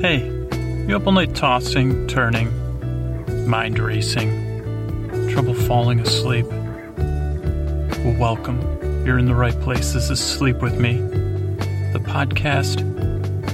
[0.00, 0.28] Hey,
[0.86, 2.48] you up all night tossing, turning,
[3.48, 6.46] mind racing, trouble falling asleep?
[6.46, 8.60] Well, welcome.
[9.04, 9.94] You're in the right place.
[9.94, 10.98] This is Sleep With Me,
[11.92, 12.76] the podcast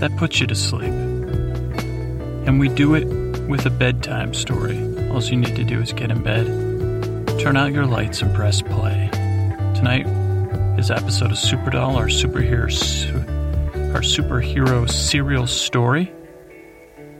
[0.00, 0.92] that puts you to sleep.
[2.46, 3.06] And we do it
[3.48, 4.76] with a bedtime story.
[5.08, 6.44] All you need to do is get in bed,
[7.40, 9.08] turn out your lights, and press play.
[9.74, 10.06] Tonight
[10.78, 12.68] is episode of SuperDull, our superhero,
[13.94, 16.12] our superhero serial story.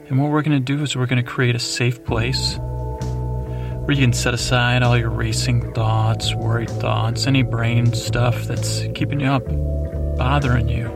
[0.09, 3.93] And what we're going to do is we're going to create a safe place where
[3.93, 9.21] you can set aside all your racing thoughts, worried thoughts, any brain stuff that's keeping
[9.21, 9.45] you up,
[10.17, 10.89] bothering you,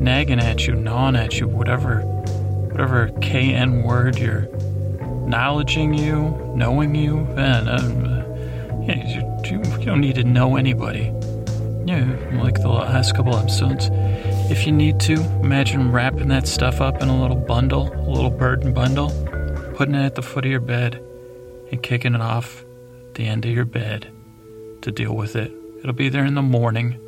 [0.00, 2.02] nagging at you, gnawing at you, whatever,
[2.70, 4.48] whatever KN word you're
[5.30, 8.04] acknowledging you, knowing you, and um,
[8.82, 11.12] yeah, you, you don't need to know anybody.
[11.86, 12.04] Yeah,
[12.42, 13.88] like the last couple episodes.
[14.50, 18.32] If you need to, imagine wrapping that stuff up in a little bundle, a little
[18.32, 19.10] burden bundle,
[19.76, 21.00] putting it at the foot of your bed,
[21.70, 22.64] and kicking it off
[23.14, 24.12] the end of your bed
[24.82, 25.52] to deal with it.
[25.78, 26.98] It'll be there in the morning,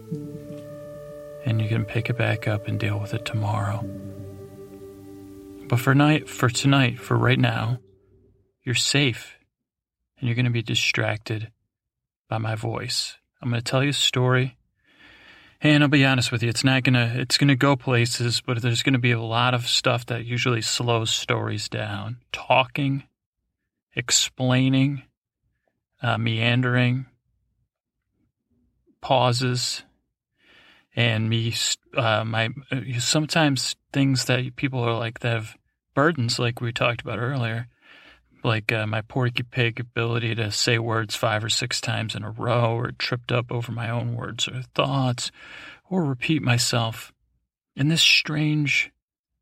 [1.44, 3.84] and you can pick it back up and deal with it tomorrow.
[5.69, 7.81] But for night, for tonight, for right now,
[8.62, 9.36] you're safe,
[10.16, 11.50] and you're going to be distracted
[12.28, 13.16] by my voice.
[13.42, 14.56] I'm going to tell you a story
[15.62, 18.82] and I'll be honest with you, it's not gonna it's gonna go places, but there's
[18.82, 22.19] gonna be a lot of stuff that usually slows stories down.
[22.32, 23.04] Talking,
[23.94, 25.04] explaining,
[26.02, 27.06] uh, meandering,
[29.00, 29.84] pauses,
[30.96, 31.54] and me.
[31.97, 35.56] Uh, my uh, sometimes things that people are like that have
[35.94, 37.69] burdens, like we talked about earlier,
[38.44, 42.30] like uh, my porky pig ability to say words five or six times in a
[42.30, 45.30] row, or tripped up over my own words or thoughts,
[45.88, 47.12] or repeat myself.
[47.74, 48.92] In this strange,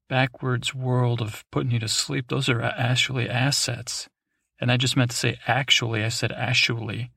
[0.08, 4.08] backwards world of putting you to sleep, those are actually assets.
[4.60, 7.10] And I just meant to say actually, I said actually.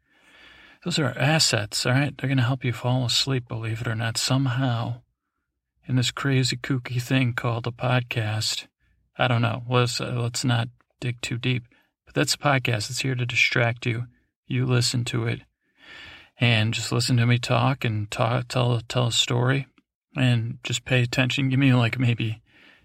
[0.86, 2.14] Those are assets, all right?
[2.18, 5.02] They're going to help you fall asleep, believe it or not, somehow.
[5.88, 8.68] In this crazy, kooky thing called a podcast.
[9.18, 9.64] I don't know.
[9.68, 10.68] Let's, uh, let's not
[11.04, 11.64] dig too deep.
[12.06, 12.90] But that's a podcast.
[12.90, 14.08] It's here to distract you.
[14.48, 15.42] You listen to it
[16.40, 19.68] and just listen to me talk and talk, tell, tell a story
[20.16, 21.50] and just pay attention.
[21.50, 22.42] Give me like maybe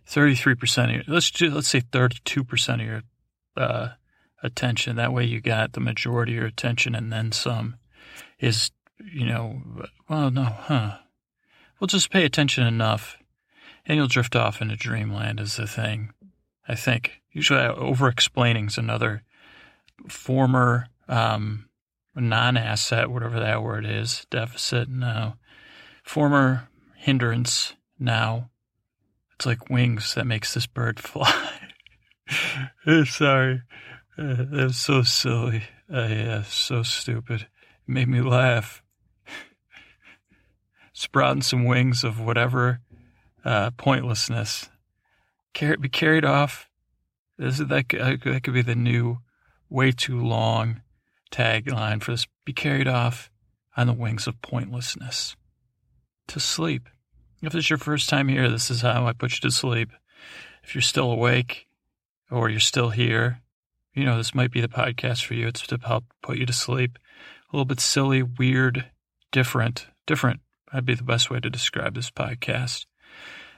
[0.09, 3.03] 33% of your, let's do, let's say 32% of your,
[3.57, 3.91] uh,
[4.43, 4.97] attention.
[4.97, 7.77] That way you got the majority of your attention and then some
[8.41, 8.73] is,
[9.13, 9.63] you know,
[10.09, 10.99] well, no, huh.
[11.79, 13.17] We'll just pay attention enough
[13.87, 16.11] and you'll drift off into dreamland is the thing.
[16.69, 19.23] I think usually over explaining is another
[20.09, 21.69] former, um,
[22.17, 25.37] non-asset, whatever that word is, deficit now,
[26.03, 28.51] former hindrance now.
[29.37, 31.61] It's like wings that makes this bird fly.
[33.05, 33.63] Sorry,
[34.19, 35.63] uh, that's so silly.
[35.91, 37.43] Uh, yeah, so stupid.
[37.43, 37.49] It
[37.87, 38.83] made me laugh.
[40.93, 42.81] Sprouting some wings of whatever
[43.45, 44.69] uh, pointlessness.
[45.55, 46.68] Car- be carried off.
[47.39, 49.19] This is, that, that could be the new,
[49.71, 50.83] way too long
[51.31, 53.31] tagline for this be carried off
[53.77, 55.37] on the wings of pointlessness.
[56.29, 56.89] To sleep.
[57.43, 59.91] If this is your first time here, this is how I put you to sleep.
[60.63, 61.67] If you're still awake
[62.31, 63.41] or you're still here,
[63.95, 65.47] you know, this might be the podcast for you.
[65.47, 66.99] It's to help put you to sleep.
[67.51, 68.91] A little bit silly, weird,
[69.33, 69.87] different.
[70.07, 70.41] Different.
[70.71, 72.87] That'd be the best way to describe this podcast.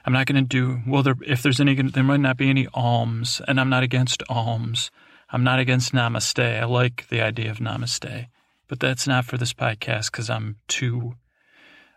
[0.05, 2.67] I'm not going to do, well, there, if there's any, there might not be any
[2.73, 4.89] alms, and I'm not against alms.
[5.29, 6.61] I'm not against namaste.
[6.61, 8.27] I like the idea of namaste,
[8.67, 11.15] but that's not for this podcast because I'm too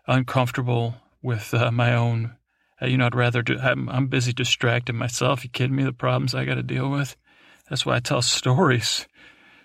[0.07, 2.35] uncomfortable with uh, my own.
[2.81, 3.57] Uh, you know, I'd rather do.
[3.59, 5.43] I'm, I'm busy distracting myself.
[5.43, 5.83] You kidding me?
[5.83, 7.17] The problems I got to deal with.
[7.69, 9.07] That's why I tell stories.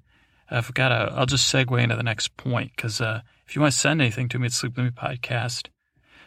[0.51, 1.13] I've got a.
[1.15, 4.29] I'll just segue into the next point because uh, if you want to send anything
[4.29, 5.69] to me at Sleep With Me Podcast,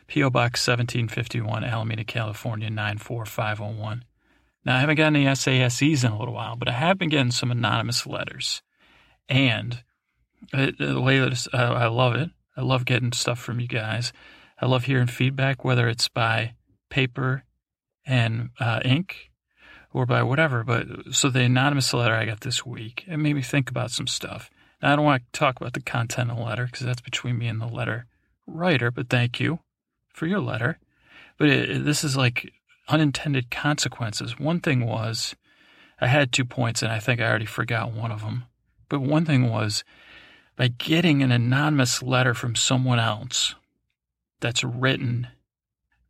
[0.06, 0.30] P.O.
[0.30, 4.04] Box 1751, Alameda, California 94501.
[4.64, 7.32] Now, I haven't gotten any SASEs in a little while, but I have been getting
[7.32, 8.62] some anonymous letters.
[9.28, 9.84] And
[10.54, 14.12] it, the way that uh, I love it, I love getting stuff from you guys.
[14.58, 16.54] I love hearing feedback, whether it's by
[16.88, 17.44] paper
[18.06, 19.30] and uh, ink
[19.92, 20.64] or by whatever.
[20.64, 24.06] But so the anonymous letter I got this week, it made me think about some
[24.06, 24.50] stuff.
[24.82, 27.38] Now, I don't want to talk about the content of the letter because that's between
[27.38, 28.06] me and the letter
[28.46, 29.60] writer, but thank you
[30.12, 30.78] for your letter.
[31.38, 32.52] But it, this is like
[32.88, 34.38] unintended consequences.
[34.38, 35.34] One thing was,
[36.00, 38.44] I had two points and I think I already forgot one of them.
[38.88, 39.84] But one thing was,
[40.56, 43.54] by getting an anonymous letter from someone else
[44.40, 45.28] that's written,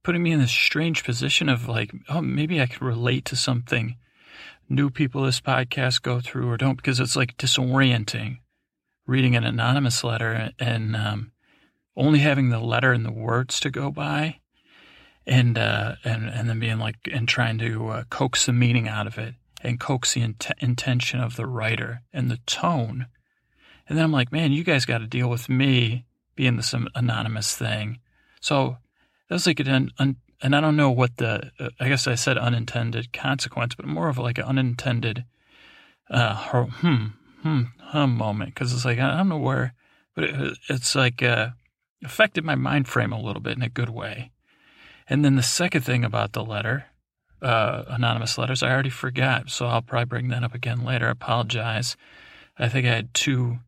[0.04, 3.96] putting me in this strange position of like, oh, maybe I could relate to something
[4.68, 8.38] new people this podcast go through or don't, because it's like disorienting
[9.06, 11.32] reading an anonymous letter and um,
[11.96, 14.40] only having the letter and the words to go by
[15.26, 19.06] and uh, and and then being like and trying to uh, coax the meaning out
[19.06, 23.06] of it and coax the int- intention of the writer and the tone.
[23.88, 26.06] And then I'm like, man, you guys got to deal with me
[26.36, 28.00] being this anonymous thing.
[28.40, 28.78] So
[29.28, 32.14] that was like an, un, and I don't know what the, uh, I guess I
[32.14, 35.24] said unintended consequence, but more of like an unintended,
[36.10, 37.06] uh, hmm,
[37.42, 38.54] hmm, hum moment.
[38.54, 39.74] Cause it's like, I don't know where,
[40.14, 41.50] but it, it's like, uh,
[42.04, 44.30] affected my mind frame a little bit in a good way.
[45.08, 46.86] And then the second thing about the letter,
[47.42, 49.50] uh, anonymous letters, I already forgot.
[49.50, 51.08] So I'll probably bring that up again later.
[51.08, 51.96] I apologize.
[52.58, 53.58] I think I had two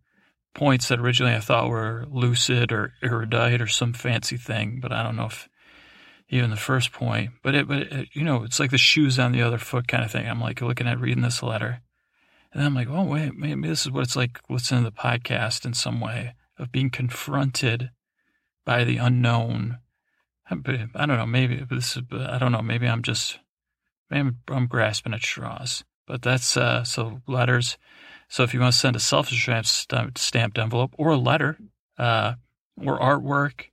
[0.57, 5.03] points that originally I thought were lucid or erudite or some fancy thing, but I
[5.03, 5.49] don't know if
[6.29, 7.31] even the first point.
[7.45, 10.05] But it, but it, you know, it's like the shoes on the other foot kind
[10.05, 10.29] of thing.
[10.29, 11.83] I'm like looking at reading this letter,
[12.53, 15.65] and I'm like, oh wait, maybe this is what it's like listening to the podcast
[15.65, 17.91] in some way of being confronted
[18.65, 19.79] by the unknown
[20.49, 21.27] I don't know.
[21.27, 22.03] Maybe this is.
[22.13, 22.63] I don't know.
[22.63, 23.39] Maybe I'm just.
[24.11, 25.85] I'm, I'm grasping at straws.
[26.07, 27.77] But that's uh, so letters.
[28.29, 31.59] So if you want to send a self-stamped stamped envelope or a letter,
[31.99, 32.35] uh,
[32.85, 33.67] or artwork,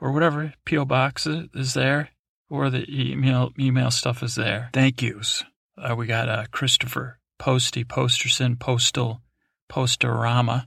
[0.00, 2.10] or whatever, PO box is there,
[2.50, 4.70] or the email email stuff is there.
[4.72, 5.44] Thank yous.
[5.78, 9.22] Uh, we got uh, Christopher Posty Posterson Postal
[9.70, 10.66] Postorama.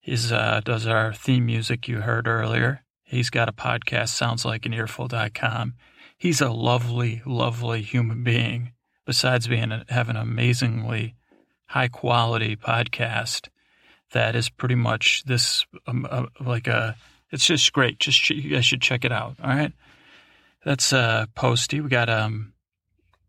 [0.00, 2.84] He uh, does our theme music you heard earlier.
[3.02, 5.74] He's got a podcast, sounds like an earful.com.
[6.16, 8.72] He's a lovely, lovely human being.
[9.04, 11.15] Besides being having an amazingly
[11.66, 13.48] high quality podcast,
[14.12, 16.96] that is pretty much this um, uh, like a.
[17.30, 17.98] It's just great.
[17.98, 19.36] Just you guys should check it out.
[19.42, 19.72] All right,
[20.64, 21.80] that's uh Posty.
[21.80, 22.52] We got um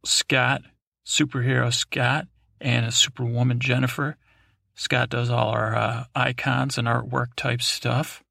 [0.06, 0.62] Scott,
[1.06, 2.28] superhero Scott,
[2.62, 4.18] and a superwoman Jennifer.
[4.76, 8.24] Scott does all our uh, icons and artwork type stuff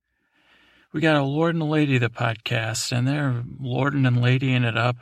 [0.97, 4.97] we got a Lord and Lady the podcast, and they're lording and ladying it up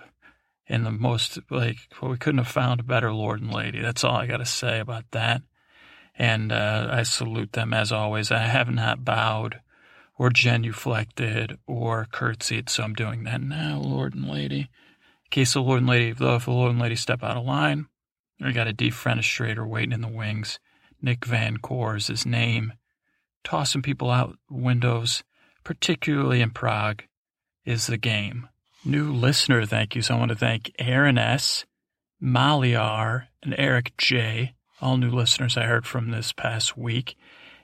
[0.66, 3.80] in the most like well, we couldn't have found a better Lord and Lady.
[3.80, 5.42] That's all I got to say about that.
[6.16, 8.30] And uh, I salute them as always.
[8.30, 9.60] I have not bowed
[10.16, 14.60] or genuflected or curtsied, so I'm doing that now, Lord and Lady.
[14.60, 17.44] In case the Lord and Lady, though, if the Lord and Lady step out of
[17.44, 17.86] line,
[18.40, 20.60] we got a defenestrator waiting in the wings.
[21.02, 22.74] Nick Van Core is his name.
[23.42, 25.24] Tossing people out windows
[25.64, 27.02] particularly in Prague,
[27.64, 28.48] is the game.
[28.86, 30.10] New listener thank yous.
[30.10, 31.64] I want to thank Aaron S.,
[32.20, 37.16] Molly R., and Eric J., all new listeners I heard from this past week,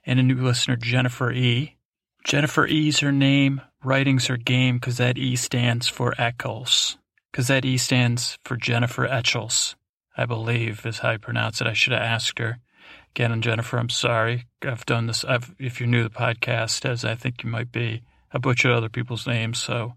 [0.07, 1.77] and a new listener, Jennifer E.
[2.25, 6.97] Jennifer E.'s her name, writing's her game, because that E stands for Eccles.
[7.31, 9.75] Because that E stands for Jennifer Etchels,
[10.17, 11.67] I believe is how you pronounce it.
[11.67, 12.61] I should have asked her.
[13.15, 14.47] Again, and Jennifer, I'm sorry.
[14.63, 15.23] I've done this.
[15.25, 18.73] I've, if you're new to the podcast, as I think you might be, I butchered
[18.73, 19.59] other people's names.
[19.59, 19.95] So,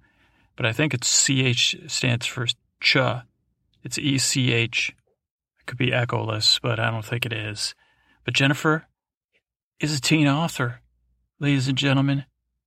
[0.55, 2.45] but I think it's CH stands for
[2.79, 2.97] Ch.
[3.83, 4.89] It's ECH.
[4.89, 7.73] It could be echoless, but I don't think it is.
[8.25, 8.85] But Jennifer
[9.79, 10.81] is a teen author,
[11.39, 12.19] ladies and gentlemen.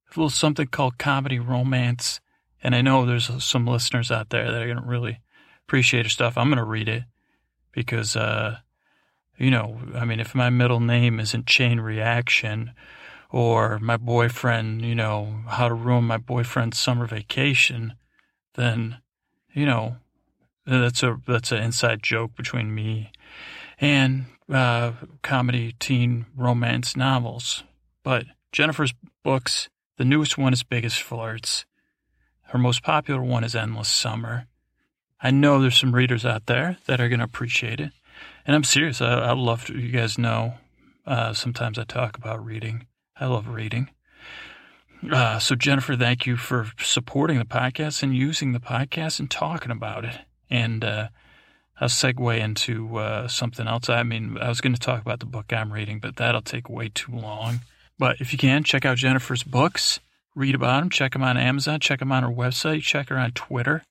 [0.08, 2.20] A little something called comedy romance.
[2.62, 5.20] And I know there's some listeners out there that are going to really
[5.66, 6.36] appreciate her stuff.
[6.36, 7.04] I'm going to read it
[7.72, 8.58] because, uh,
[9.38, 12.72] you know, I mean, if my middle name isn't chain reaction
[13.30, 17.94] or my boyfriend, you know, how to ruin my boyfriend's summer vacation,
[18.54, 18.98] then,
[19.52, 19.96] you know,
[20.64, 23.10] that's a, that's an inside joke between me
[23.80, 24.92] and, uh,
[25.22, 27.64] comedy teen romance novels.
[28.02, 31.64] But Jennifer's books The newest one is Biggest Flirts.
[32.48, 34.46] Her most popular one is Endless Summer.
[35.20, 37.92] I know there's some readers out there that are going to appreciate it.
[38.46, 39.00] And I'm serious.
[39.00, 40.54] I, I love to, you guys know,
[41.06, 42.86] uh, sometimes I talk about reading.
[43.18, 43.90] I love reading.
[45.10, 49.70] Uh, so, Jennifer, thank you for supporting the podcast and using the podcast and talking
[49.70, 50.16] about it.
[50.50, 51.08] And uh,
[51.80, 53.88] I'll segue into uh, something else.
[53.88, 56.68] I mean, I was going to talk about the book I'm reading, but that'll take
[56.68, 57.60] way too long.
[57.98, 60.00] But if you can, check out Jennifer's books,
[60.34, 63.32] read about them, check them on Amazon, check them on her website, check her on
[63.32, 63.82] Twitter.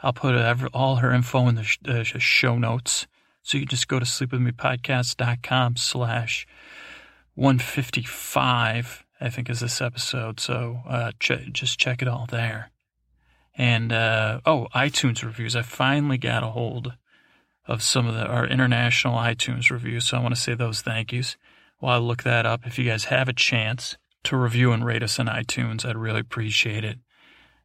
[0.00, 0.34] I'll put
[0.72, 3.06] all her info in the show notes.
[3.42, 6.46] So you just go to sleepwithmepodcast.com slash
[7.40, 10.38] 155, I think is this episode.
[10.40, 12.70] So uh, ch- just check it all there.
[13.54, 15.56] And, uh, oh, iTunes reviews.
[15.56, 16.92] I finally got a hold
[17.66, 20.06] of some of the, our international iTunes reviews.
[20.06, 21.38] So I want to say those thank yous
[21.78, 22.66] while I look that up.
[22.66, 26.20] If you guys have a chance to review and rate us on iTunes, I'd really
[26.20, 26.98] appreciate it.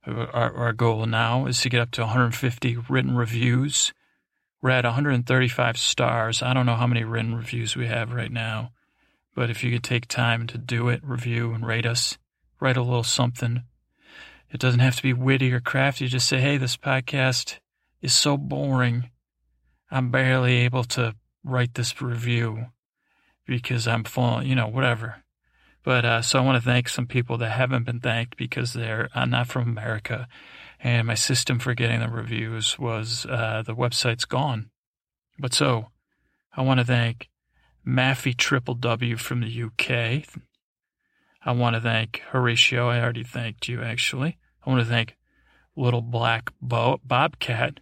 [0.07, 3.91] Our, our goal now is to get up to 150 written reviews.
[4.61, 6.41] We're at 135 stars.
[6.41, 8.71] I don't know how many written reviews we have right now,
[9.35, 12.17] but if you could take time to do it, review and rate us,
[12.59, 13.63] write a little something.
[14.49, 16.07] It doesn't have to be witty or crafty.
[16.07, 17.57] Just say, hey, this podcast
[18.01, 19.09] is so boring.
[19.91, 22.67] I'm barely able to write this review
[23.45, 25.17] because I'm full, you know, whatever.
[25.83, 29.09] But uh, so I want to thank some people that haven't been thanked because they're
[29.13, 30.27] uh, not from America.
[30.79, 34.71] And my system for getting the reviews was uh, the website's gone.
[35.37, 35.87] But so
[36.55, 37.29] I want to thank
[37.85, 40.25] Maffy Triple W from the UK.
[41.43, 42.89] I want to thank Horatio.
[42.89, 44.37] I already thanked you, actually.
[44.65, 45.15] I want to thank
[45.75, 47.79] Little Black Bo- Bobcat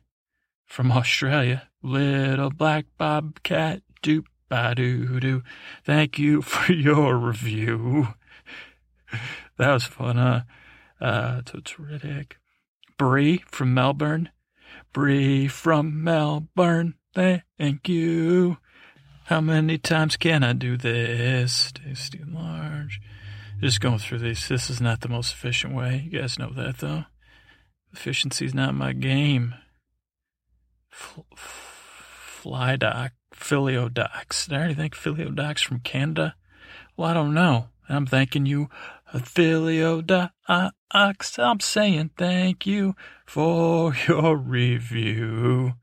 [0.65, 1.69] from Australia.
[1.81, 5.43] Little Black Bobcat, doop ba doo doo.
[5.85, 8.09] Thank you for your review.
[9.57, 10.41] that was fun, huh?
[10.99, 12.33] Uh, Riddick.
[12.97, 14.29] Bree from Melbourne.
[14.93, 16.95] Bree from Melbourne.
[17.13, 18.57] Thank you.
[19.25, 21.71] How many times can I do this?
[21.71, 22.99] Tasty and large.
[23.61, 24.49] Just going through these.
[24.49, 26.07] This is not the most efficient way.
[26.09, 27.05] You guys know that, though.
[27.93, 29.55] Efficiency is not my game.
[30.91, 33.13] F- fly dock.
[33.33, 34.47] Philiodox.
[34.47, 36.35] Did I already thank Philiodox from Canada?
[36.97, 37.69] Well, I don't know.
[37.89, 38.69] I'm thanking you,
[39.13, 40.31] Philiodox.
[40.91, 45.73] I'm saying thank you for your review.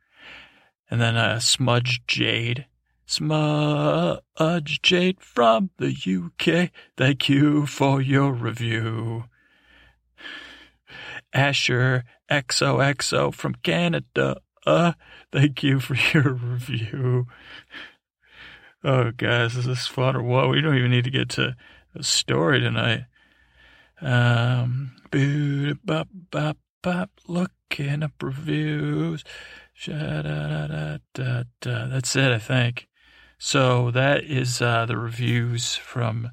[0.91, 2.67] And then uh, Smudge Jade.
[3.11, 6.71] Smudge Jade from the UK.
[6.97, 9.25] Thank you for your review.
[11.33, 14.37] Asher XOXO from Canada.
[14.65, 14.93] Uh,
[15.33, 17.27] thank you for your review.
[18.85, 20.49] Oh, guys, is this fun or what?
[20.49, 21.57] We don't even need to get to
[21.97, 23.07] a story tonight.
[24.01, 24.93] Um,
[25.85, 29.25] bop, bop, bop, looking up reviews.
[29.75, 31.89] Sha-da-da-da-da-da.
[31.89, 32.87] That's it, I think.
[33.43, 36.31] So that is uh, the reviews from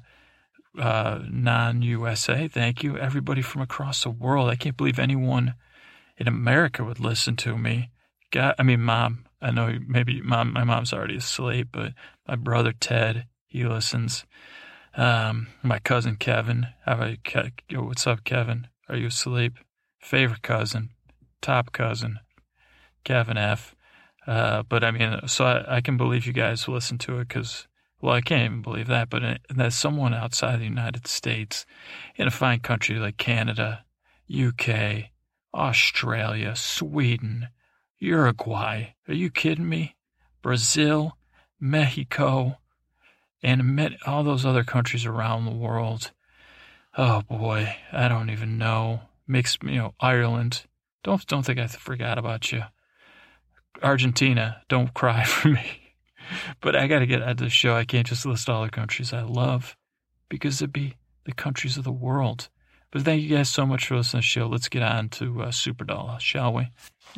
[0.78, 2.48] uh, non USA.
[2.48, 4.50] Thank you, everybody from across the world.
[4.50, 5.54] I can't believe anyone
[6.18, 7.88] in America would listen to me.
[8.30, 9.24] God, I mean, mom.
[9.40, 10.52] I know maybe mom.
[10.52, 11.94] My mom's already asleep, but
[12.28, 14.26] my brother Ted, he listens.
[14.94, 16.66] Um, my cousin Kevin.
[16.84, 17.14] How
[17.70, 18.66] Yo, what's up, Kevin?
[18.86, 19.54] Are you asleep?
[19.98, 20.90] Favorite cousin,
[21.40, 22.18] top cousin,
[23.02, 23.74] Kevin F.
[24.28, 27.66] Uh, but I mean, so I, I, can believe you guys listen to it because,
[28.02, 29.08] well, I can't even believe that.
[29.08, 31.64] But it, that someone outside the United States,
[32.14, 33.86] in a fine country like Canada,
[34.30, 35.04] UK,
[35.54, 37.48] Australia, Sweden,
[38.00, 38.88] Uruguay.
[39.08, 39.96] Are you kidding me?
[40.42, 41.16] Brazil,
[41.58, 42.58] Mexico,
[43.42, 46.12] and all those other countries around the world.
[46.98, 49.00] Oh boy, I don't even know.
[49.26, 50.66] Mixed, you know, Ireland.
[51.02, 52.64] Don't don't think I forgot about you.
[53.82, 55.94] Argentina, don't cry for me.
[56.60, 57.74] But I got to get out of the show.
[57.74, 59.76] I can't just list all the countries I love
[60.28, 62.48] because it'd be the countries of the world.
[62.90, 64.46] But thank you guys so much for listening to the show.
[64.46, 66.62] Let's get on to uh, SuperDull, shall we?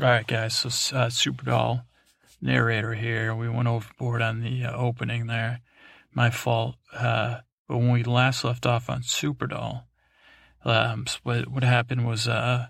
[0.00, 0.54] All right, guys.
[0.54, 1.84] So uh, SuperDull,
[2.40, 3.34] narrator here.
[3.34, 5.60] We went overboard on the uh, opening there.
[6.12, 6.76] My fault.
[6.92, 7.38] Uh,
[7.68, 9.86] but when we last left off on Super Doll,
[10.64, 12.66] um, what, what happened was uh,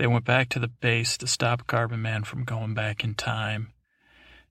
[0.00, 3.74] they went back to the base to stop Carbon Man from going back in time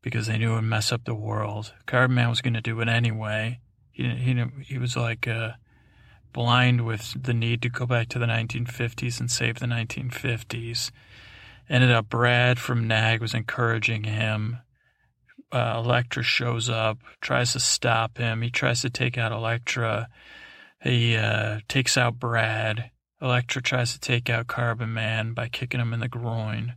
[0.04, 1.74] because they knew it would mess up the world.
[1.88, 3.60] Carbon Man was going to do it anyway.
[3.92, 5.54] He, he, he was like, uh,
[6.34, 10.92] blind with the need to go back to the 1950s and save the 1950s.
[11.68, 14.60] Ended up Brad from NAG was encouraging him.
[15.52, 18.44] Uh, Elektra shows up, tries to stop him.
[18.44, 20.10] He tries to take out Elektra.
[20.84, 22.92] he uh, takes out Brad.
[23.22, 26.76] Elektra tries to take out Carbon Man by kicking him in the groin.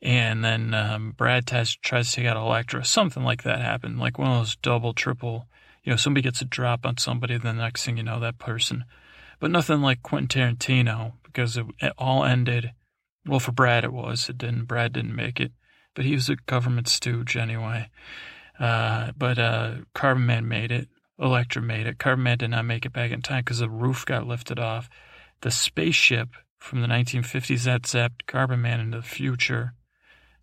[0.00, 2.84] And then um, Brad tries, tries to take out Elektra.
[2.84, 5.48] Something like that happened, like one of those double, triple.
[5.82, 8.84] You know, somebody gets a drop on somebody, the next thing you know, that person.
[9.40, 12.72] But nothing like Quentin Tarantino because it, it all ended.
[13.26, 14.28] Well, for Brad, it was.
[14.28, 14.66] It didn't.
[14.66, 15.52] Brad didn't make it,
[15.94, 17.88] but he was a government stooge anyway.
[18.58, 20.88] Uh, but uh, Carbon Man made it.
[21.18, 21.98] Elektra made it.
[21.98, 24.88] Carbon Man did not make it back in time because the roof got lifted off.
[25.40, 29.74] The spaceship from the 1950s that zapped Carbon Man into the future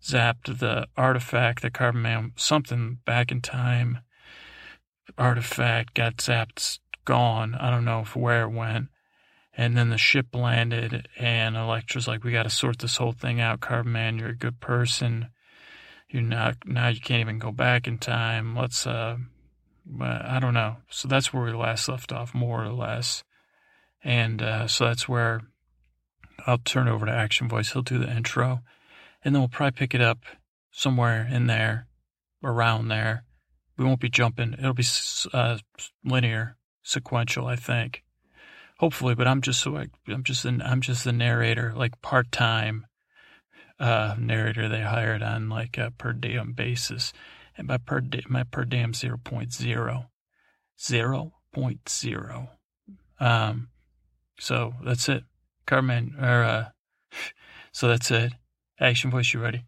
[0.02, 4.00] zapped the artifact that Carbon Man, something back in time,
[5.18, 7.54] artifact got zapped, gone.
[7.54, 8.88] I don't know where it went.
[9.58, 13.40] And then the ship landed, and Elektra's like, "We got to sort this whole thing
[13.40, 14.18] out, Carbon Man.
[14.18, 15.30] You're a good person.
[16.10, 16.88] You're not now.
[16.88, 18.54] You can't even go back in time.
[18.54, 19.16] Let's uh,
[19.98, 20.76] I don't know.
[20.90, 23.24] So that's where we last left off, more or less.
[24.02, 25.42] And uh, so that's where
[26.46, 27.72] I'll turn over to Action Voice.
[27.72, 28.60] He'll do the intro,
[29.24, 30.18] and then we'll probably pick it up
[30.70, 31.88] somewhere in there,
[32.42, 33.24] around there.
[33.76, 34.54] We won't be jumping.
[34.54, 34.84] It'll be
[35.32, 35.58] uh,
[36.04, 38.04] linear, sequential, I think.
[38.78, 42.86] Hopefully, but I'm just so I'm just an, I'm just the narrator, like part time
[43.80, 47.12] uh, narrator they hired on like a per diem basis,
[47.56, 50.06] and my per day, my per diem 0.0,
[50.78, 52.48] 0.0.
[53.18, 53.68] Um,
[54.38, 55.24] so that's it.
[55.66, 56.68] Carmen, or uh,
[57.72, 58.32] so that's it.
[58.80, 59.64] Action voice, you ready?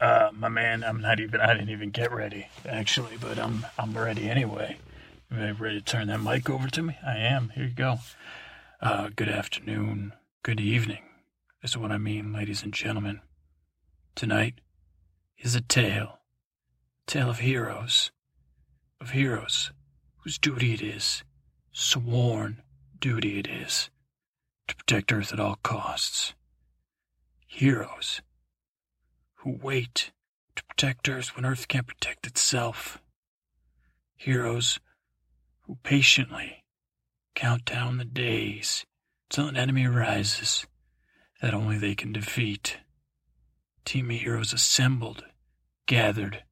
[0.00, 1.40] Uh, my man, I'm not even.
[1.40, 4.76] I didn't even get ready actually, but I'm I'm ready anyway.
[5.30, 6.96] Ready to turn that mic over to me?
[7.04, 7.50] I am.
[7.54, 7.98] Here you go.
[8.80, 10.12] Uh, good afternoon.
[10.42, 11.02] Good evening.
[11.62, 13.20] This Is what I mean, ladies and gentlemen.
[14.14, 14.60] Tonight
[15.38, 16.18] is a tale.
[17.06, 18.12] Tale of heroes.
[19.00, 19.72] Of heroes
[20.24, 21.22] whose duty it is,
[21.70, 22.62] sworn
[22.98, 23.90] duty it is,
[24.68, 26.34] to protect Earth at all costs.
[27.46, 28.20] Heroes
[29.36, 30.10] who wait
[30.56, 33.00] to protect Earth when Earth can't protect itself.
[34.16, 34.80] Heroes
[35.62, 36.64] who patiently
[37.34, 38.84] count down the days
[39.28, 40.66] till an enemy rises
[41.40, 42.78] that only they can defeat.
[43.84, 45.24] Team of heroes assembled,
[45.86, 46.42] gathered,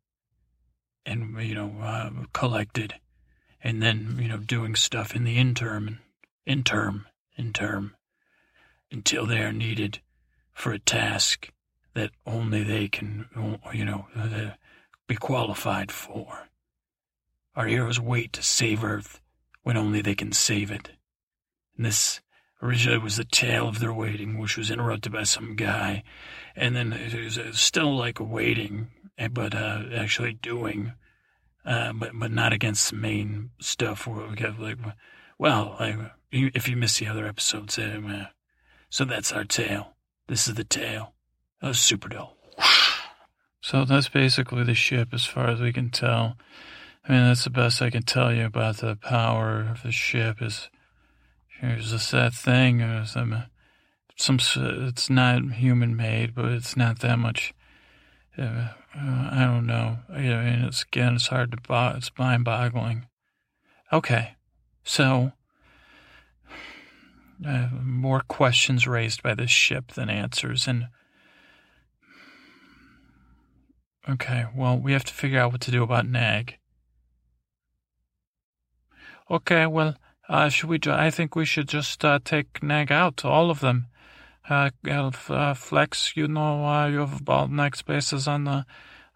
[1.06, 2.94] and, you know, uh, collected,
[3.62, 6.00] and then, you know, doing stuff in the interim,
[6.44, 7.06] interim,
[7.38, 7.96] interim,
[8.92, 10.00] until they are needed
[10.52, 11.50] for a task
[11.94, 13.26] that only they can,
[13.72, 14.50] you know, uh,
[15.06, 16.48] be qualified for.
[17.54, 19.20] Our heroes wait to save Earth
[19.62, 20.90] when only they can save it.
[21.76, 22.20] And this
[22.62, 26.02] originally was the tale of their waiting, which was interrupted by some guy.
[26.56, 30.92] And then it was still like waiting, eh, but uh, actually doing,
[31.64, 34.06] uh, but but not against the main stuff.
[34.06, 34.78] Where we got like,
[35.38, 35.96] well, like,
[36.30, 38.28] if you miss the other episodes, uh,
[38.92, 39.94] so that's our tale.
[40.28, 41.14] This is the tale
[41.62, 42.32] of SuperDull.
[43.64, 46.36] So that's basically the ship, as far as we can tell.
[47.04, 50.42] I mean, that's the best I can tell you about the power of the ship.
[50.42, 50.68] Is
[51.60, 52.80] here's a sad thing.
[53.06, 53.44] Some,
[54.16, 54.40] some,
[54.88, 57.54] it's not human made, but it's not that much.
[58.36, 59.98] Uh, uh, I don't know.
[60.12, 61.56] I mean, it's again, it's hard to.
[61.56, 63.06] Bo- it's mind boggling.
[63.92, 64.34] Okay,
[64.82, 65.30] so
[67.46, 70.88] uh, more questions raised by this ship than answers, and
[74.08, 76.58] okay, well, we have to figure out what to do about Nag.
[79.30, 79.96] Okay, well,
[80.28, 80.78] uh, should we?
[80.78, 83.86] Ju- I think we should just uh, take Nag out, all of them.
[84.48, 88.66] Uh, uh Flex, you know, uh, you have about Nag's bases on the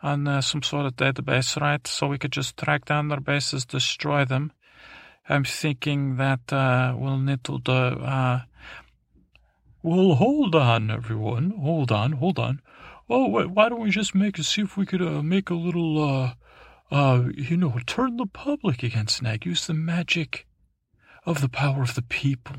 [0.02, 1.84] on some sort of database, right?
[1.86, 4.52] So we could just track down their bases, destroy them.
[5.28, 6.40] I'm thinking that
[6.96, 7.72] we'll need to do.
[9.82, 11.50] well, hold on, everyone.
[11.50, 12.60] Hold on, hold on.
[13.08, 16.32] Oh, wait, why don't we just make see if we could make a little
[16.90, 19.44] uh, you know, turn the public against Nag.
[19.44, 20.46] Use the magic
[21.24, 22.56] of the power of the people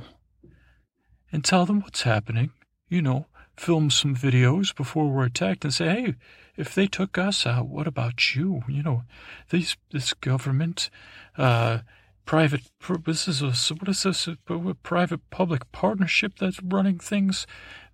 [1.31, 2.51] and tell them what's happening.
[2.89, 6.15] You know, film some videos before we're attacked and say, hey,
[6.55, 8.63] if they took us out, what about you?
[8.67, 9.03] You know,
[9.49, 10.89] these this government,
[11.37, 11.79] uh,
[12.27, 12.61] private.
[13.05, 14.27] This is a what is this?
[14.27, 14.37] A,
[14.83, 17.47] private public partnership that's running things,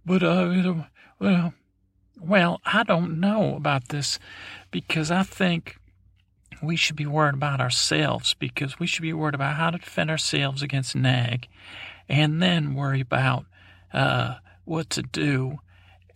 [0.05, 0.85] but uh, know,
[1.19, 1.53] well,
[2.19, 4.19] well, I don't know about this
[4.71, 5.77] because I think
[6.61, 10.09] we should be worried about ourselves because we should be worried about how to defend
[10.09, 11.47] ourselves against nag
[12.09, 13.45] and then worry about
[13.93, 15.59] uh, what to do.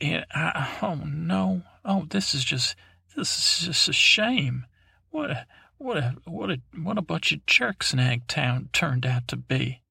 [0.02, 2.76] And I, oh no, oh this is just
[3.16, 4.66] this is just a shame.
[5.12, 5.46] What
[5.78, 9.82] what a what a what a bunch of jerks Nag Town turned out to be.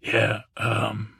[0.00, 1.14] Yeah, um,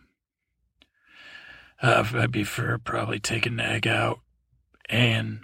[1.82, 4.20] uh, I'd be for probably taking Nag out
[4.88, 5.40] and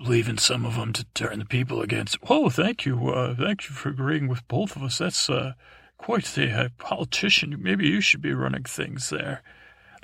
[0.00, 2.16] leaving some of them to turn the people against.
[2.28, 3.08] Oh, thank you.
[3.08, 4.98] Uh, thank you for agreeing with both of us.
[4.98, 5.52] That's uh,
[5.96, 7.56] quite the uh, politician.
[7.62, 9.42] Maybe you should be running things there.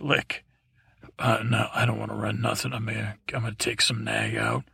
[0.01, 0.45] Lick.
[1.19, 2.73] Uh, no, I don't want to run nothing.
[2.73, 4.65] I'm gonna, I'm gonna take some nag out,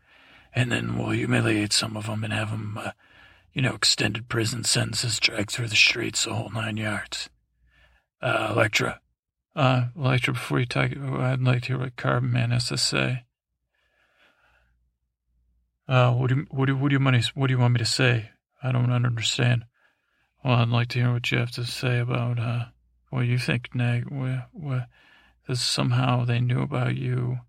[0.54, 2.92] and then we'll humiliate some of them and have them, uh,
[3.52, 7.28] you know, extended prison sentences dragged through the streets, the whole nine yards.
[8.22, 9.00] Uh, Electra.
[9.56, 13.24] Uh, Electra, before you talk, I'd like to hear what Carbon Man has to say.
[15.86, 17.78] Uh, what do you, what do, what do you want what do you want me
[17.78, 18.30] to say?
[18.62, 19.64] I don't understand.
[20.42, 22.66] Well, I'd like to hear what you have to say about, uh,
[23.10, 24.88] what you think, Nag, where,
[25.46, 27.40] that somehow they knew about you.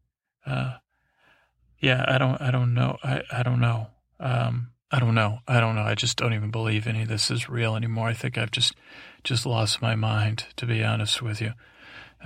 [0.46, 0.76] Uh,
[1.80, 2.98] yeah, I don't, I don't know.
[3.04, 3.88] I, I don't know.
[4.20, 5.40] Um, I don't know.
[5.48, 5.82] I don't know.
[5.82, 8.08] I just don't even believe any of this is real anymore.
[8.08, 8.74] I think I've just,
[9.24, 11.54] just lost my mind, to be honest with you.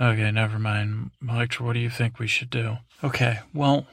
[0.00, 1.10] Okay, never mind.
[1.26, 2.78] Electra, what do you think we should do?
[3.02, 3.86] Okay, well,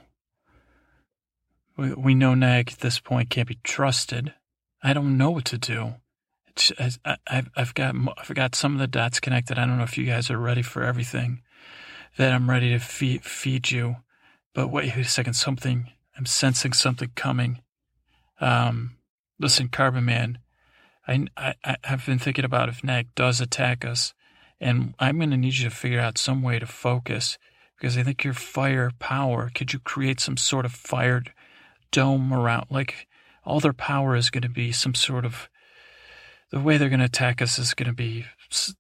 [1.76, 4.34] we, we know Nag at this point can't be trusted.
[4.84, 5.96] I don't know what to do.
[6.80, 9.58] I, I've, I've got, I've got some of the dots connected.
[9.58, 11.42] I don't know if you guys are ready for everything
[12.18, 13.98] that I'm ready to feed, feed you.
[14.58, 17.62] But wait a second, something, I'm sensing something coming.
[18.42, 18.98] Um,
[19.40, 20.40] listen, Carbon Man,
[21.08, 24.16] I, I, I've been thinking about if Nag does attack us,
[24.60, 27.38] and I'm going to need you to figure out some way to focus
[27.78, 31.34] because I think your fire power, could you create some sort of fired
[31.92, 33.08] dome around, like
[33.46, 35.52] all their power is going to be some sort of,
[36.50, 38.26] the way they're going to attack us is going to be,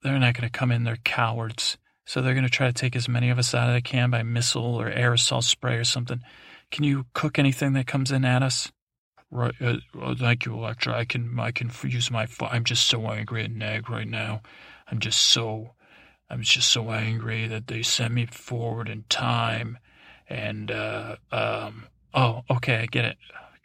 [0.01, 1.77] they're not going to come in, they're cowards.
[2.07, 4.09] So they're going to try to take as many of us out as they can
[4.09, 6.21] by missile or aerosol spray or something.
[6.71, 8.71] Can you cook anything that comes in at us?
[9.29, 9.53] Right.
[9.59, 10.97] Uh, well, thank you, Electra.
[10.97, 12.27] I can I can use my.
[12.39, 14.41] I'm just so angry at Nag right now.
[14.89, 15.73] I'm just so.
[16.29, 19.77] I'm just so angry that they sent me forward in time,
[20.29, 21.87] and uh, um.
[22.13, 23.17] Oh, okay, I get it.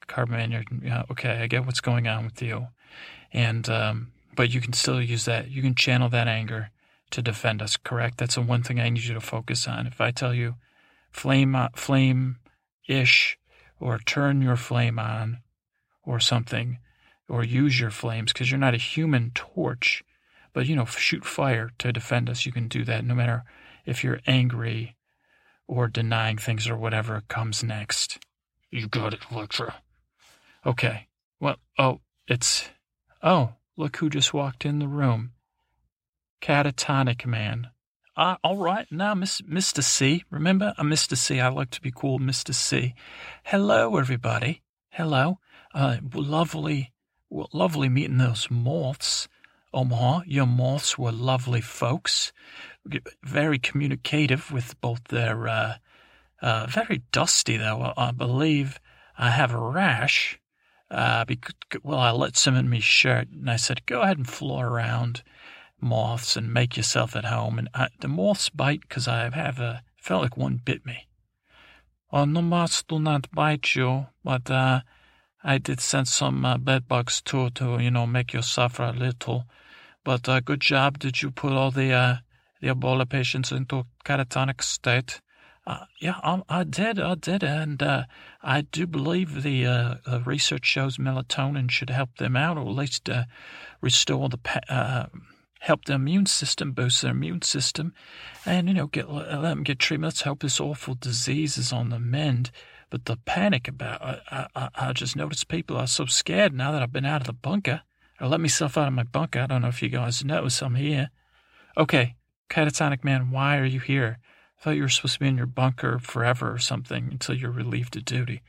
[0.09, 2.67] Carbon you're, yeah, okay, I get what's going on with you,
[3.33, 4.13] and um.
[4.35, 5.49] But you can still use that.
[5.49, 6.71] You can channel that anger
[7.13, 8.19] to defend us, correct?
[8.19, 9.87] That's the one thing I need you to focus on.
[9.87, 10.57] If I tell you
[11.11, 12.39] flame, uh, flame
[12.89, 13.39] ish,
[13.79, 15.39] or turn your flame on,
[16.05, 16.79] or something,
[17.29, 20.03] or use your flames, because you're not a human torch,
[20.53, 22.45] but you know, shoot fire to defend us.
[22.45, 23.45] You can do that no matter
[23.87, 24.97] if you're angry
[25.67, 28.19] or denying things or whatever comes next.
[28.71, 29.83] You got it, Electra.
[30.65, 31.09] Okay.
[31.41, 32.69] Well, oh, it's.
[33.23, 35.33] Oh, look who just walked in the room
[36.43, 37.69] catatonic man.
[38.15, 39.83] Uh, all right, now, Miss, Mr.
[39.83, 40.25] C.
[40.29, 41.17] Remember, I'm Mr.
[41.17, 41.41] C.
[41.41, 42.55] I like to be called Mr.
[42.55, 42.95] C.
[43.45, 44.61] Hello, everybody.
[44.91, 45.39] Hello.
[45.73, 46.93] Uh, lovely,
[47.31, 49.29] lovely meeting those moths.
[49.73, 52.33] Omaha, your moths were lovely folks.
[53.25, 55.75] Very communicative with both their, uh,
[56.43, 57.95] uh, very dusty though.
[57.97, 58.79] I believe
[59.17, 60.39] I have a rash.
[60.91, 64.29] Uh, because, well, I let some in my shirt and I said, go ahead and
[64.29, 65.23] floor around
[65.83, 67.59] moths and make yourself at home.
[67.59, 71.07] And I, the moths bite because I have a felt like one bit me.
[72.11, 74.81] Well, no moths do not bite you, but uh,
[75.43, 78.93] I did send some uh, bed bugs too to you know make you suffer a
[78.93, 79.47] little.
[80.05, 80.99] But uh, good job.
[80.99, 82.17] Did you put all the uh,
[82.61, 85.21] the Ebola patients into catatonic state?
[85.65, 86.99] Uh, yeah, I, I, did.
[86.99, 88.05] I did, and uh,
[88.43, 93.09] I do believe the uh, research shows melatonin should help them out, or at least
[93.09, 93.25] uh,
[93.81, 95.07] restore the uh,
[95.63, 97.95] help the immune system, boost their immune system,
[98.45, 100.09] and you know get let them get treatment.
[100.09, 102.51] Let's this awful disease is on the mend.
[102.91, 106.83] But the panic about I, I, I just noticed people are so scared now that
[106.83, 107.83] I've been out of the bunker.
[108.21, 109.41] I let myself out of my bunker.
[109.41, 111.11] I don't know if you guys notice I'm here.
[111.77, 112.17] Okay,
[112.51, 114.19] catatonic man, why are you here?
[114.59, 117.51] I thought you were supposed to be in your bunker forever or something until you're
[117.53, 118.43] relieved of duty.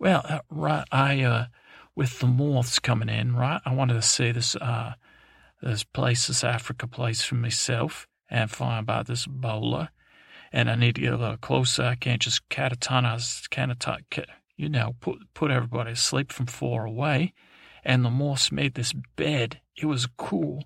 [0.00, 1.46] Well, uh, right, I uh,
[1.94, 3.60] with the moths coming in, right?
[3.64, 4.56] I wanted to say this.
[4.56, 4.94] Uh,
[5.66, 9.88] this place, this Africa place for myself and find about this Ebola.
[10.52, 11.82] And I need to get a little closer.
[11.82, 14.26] I can't just catatonize, catatonize,
[14.56, 17.34] you know, put, put everybody asleep from far away.
[17.84, 19.60] And the moths made this bed.
[19.76, 20.64] It was cool,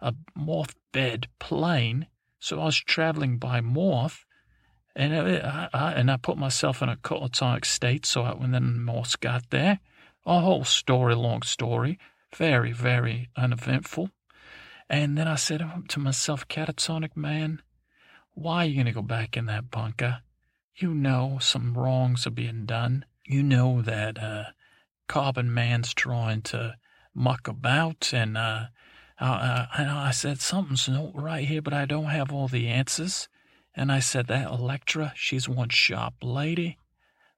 [0.00, 2.06] a moth bed plane.
[2.38, 4.24] So I was traveling by moth,
[4.96, 8.06] and I, I, and I put myself in a catatonic state.
[8.06, 9.80] So when the moths got there,
[10.24, 11.98] a whole story, long story,
[12.34, 14.10] very, very uneventful.
[14.92, 17.62] And then I said to myself, catatonic man,
[18.34, 20.20] why are you going to go back in that bunker?
[20.76, 23.06] You know some wrongs are being done.
[23.24, 24.44] You know that uh,
[25.08, 26.76] Carbon Man's trying to
[27.14, 28.66] muck about, and uh,
[29.18, 33.30] uh, I said, something's not right here, but I don't have all the answers.
[33.74, 36.76] And I said, that Elektra, she's one sharp lady.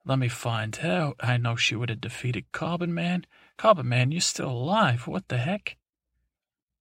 [0.05, 1.15] Let me find out.
[1.21, 3.27] I know she would have defeated Carbon Man.
[3.57, 5.07] Carbon Man, you're still alive.
[5.07, 5.77] What the heck?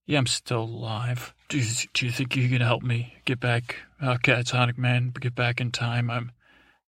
[0.06, 1.34] Yeah, I'm still alive.
[1.48, 5.34] Do you, do you think you can help me get back, uh, Catatonic Man, get
[5.34, 6.10] back in time?
[6.10, 6.32] I'm,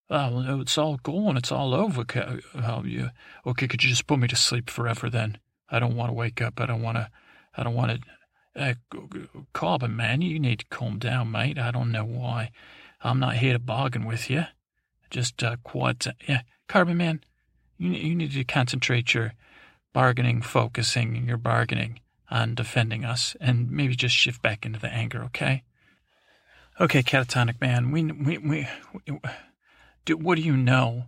[0.10, 1.38] oh, it's all gone.
[1.38, 2.06] It's all over.
[2.56, 3.12] Oh, you,
[3.46, 5.38] okay, could you just put me to sleep forever then?
[5.70, 6.60] I don't want to wake up.
[6.60, 7.10] I don't want to
[7.58, 8.00] I don't want to.
[8.58, 8.74] Uh,
[9.54, 11.58] Carbon Man, you need to calm down, mate.
[11.58, 12.52] I don't know why.
[13.02, 14.46] I'm not here to bargain with you.
[15.10, 16.08] Just uh, quite.
[16.08, 17.22] Uh, yeah, Carbon Man,
[17.78, 19.34] you, you need to concentrate your
[19.94, 22.00] bargaining, focusing your bargaining
[22.36, 25.64] on defending us, and maybe just shift back into the anger, okay?
[26.80, 28.68] Okay, Catatonic Man, we, we, we,
[29.08, 29.20] we
[30.04, 31.06] do, what do you know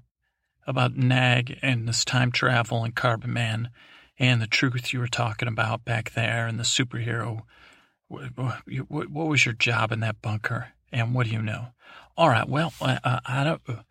[0.65, 3.69] about Nag and this time travel and Carbon Man
[4.19, 7.43] and the truth you were talking about back there and the superhero.
[8.07, 8.31] What,
[8.89, 10.69] what, was your job in that bunker?
[10.91, 11.67] And what do you know?
[12.17, 12.47] All right.
[12.47, 13.61] Well, I, I don't.
[13.67, 13.83] Uh,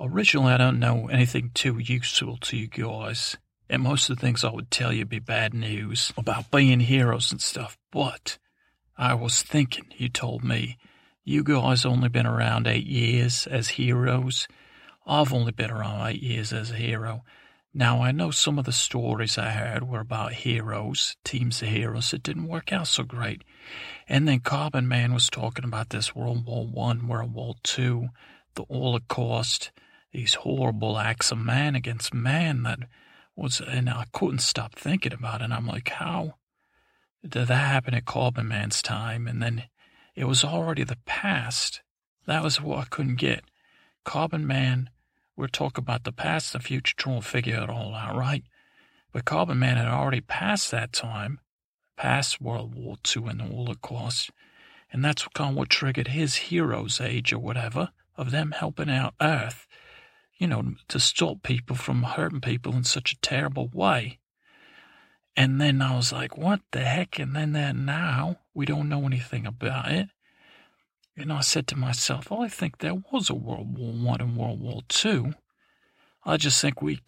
[0.00, 3.36] originally, I don't know anything too useful to you guys,
[3.70, 7.30] and most of the things I would tell you be bad news about being heroes
[7.32, 7.76] and stuff.
[7.90, 8.38] But
[8.96, 10.78] I was thinking, you told me,
[11.24, 14.48] you guys only been around eight years as heroes.
[15.06, 17.22] I've only been around eight years as a hero.
[17.74, 22.10] Now, I know some of the stories I heard were about heroes, teams of heroes
[22.10, 23.44] that didn't work out so great.
[24.08, 28.08] And then Carbon Man was talking about this World War One, World War Two,
[28.54, 29.70] the Holocaust,
[30.12, 32.80] these horrible acts of man against man that
[33.38, 35.44] was, and I couldn't stop thinking about it.
[35.44, 36.34] And I'm like, how
[37.22, 39.26] did that happen at Carbon Man's time?
[39.26, 39.64] And then
[40.14, 41.82] it was already the past.
[42.26, 43.44] That was what I couldn't get.
[44.04, 44.90] Carbon Man
[45.38, 48.42] we're talking about the past, the future, trying to figure it all out, right?
[49.12, 51.38] But Carbon Man had already passed that time,
[51.96, 54.32] past World War II and the Holocaust,
[54.92, 58.90] and that's what kind of what triggered his hero's age or whatever of them helping
[58.90, 59.67] out Earth,
[60.38, 64.18] you know, to stop people from hurting people in such a terrible way.
[65.36, 67.18] And then I was like, what the heck?
[67.18, 70.08] And then that now we don't know anything about it.
[71.16, 74.36] And I said to myself, well, I think there was a World War One and
[74.36, 75.34] World War Two.
[76.24, 77.00] I just think we,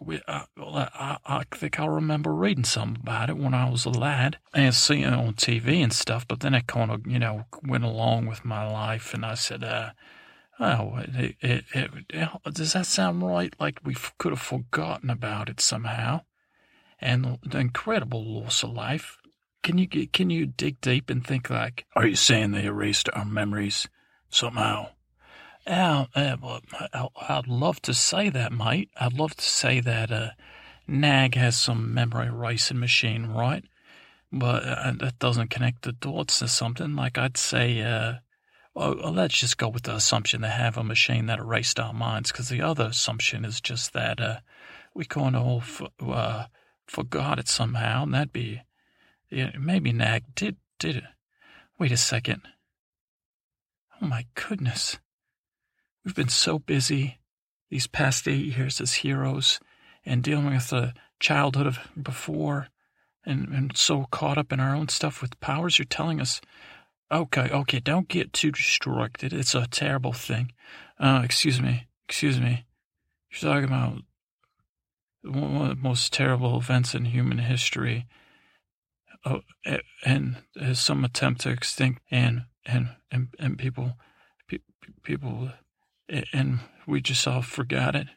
[0.00, 3.90] we uh, I, I think I remember reading something about it when I was a
[3.90, 6.26] lad and seeing it on TV and stuff.
[6.26, 9.62] But then it kind of, you know, went along with my life, and I said,
[9.62, 9.90] uh,
[10.60, 13.54] "Oh, it, it, it, does that sound right?
[13.58, 16.22] Like we could have forgotten about it somehow."
[17.00, 19.18] And the incredible loss of life
[19.62, 23.24] can you can you dig deep and think like, are you saying they erased our
[23.24, 23.88] memories
[24.28, 24.88] somehow?
[25.66, 28.90] Uh, I'd love to say that, mate.
[28.96, 30.30] I'd love to say that uh,
[30.88, 33.64] Nag has some memory erasing machine, right?
[34.32, 36.96] But uh, that doesn't connect the dots to something.
[36.96, 38.14] Like I'd say, uh,
[38.74, 42.32] well, let's just go with the assumption they have a machine that erased our minds,
[42.32, 44.36] because the other assumption is just that uh,
[44.94, 46.46] we kind of all f- uh,
[46.86, 48.62] forgot it somehow, and that'd be
[49.32, 51.04] yeah, maybe Nag did did it.
[51.78, 52.42] Wait a second.
[54.00, 54.98] Oh my goodness.
[56.04, 57.18] We've been so busy
[57.70, 59.58] these past eight years as heroes
[60.04, 62.68] and dealing with the childhood of before
[63.24, 66.40] and, and so caught up in our own stuff with powers you're telling us
[67.12, 70.52] okay okay don't get too distracted it's a terrible thing
[70.98, 72.64] uh excuse me excuse me
[73.30, 73.98] you're talking about
[75.24, 78.06] one of the most terrible events in human history
[79.24, 79.38] uh,
[80.04, 80.36] and
[80.72, 83.92] some attempt to extinct and and and, and people
[84.48, 84.58] pe-
[85.02, 85.50] people
[86.32, 88.08] and we just all forgot it.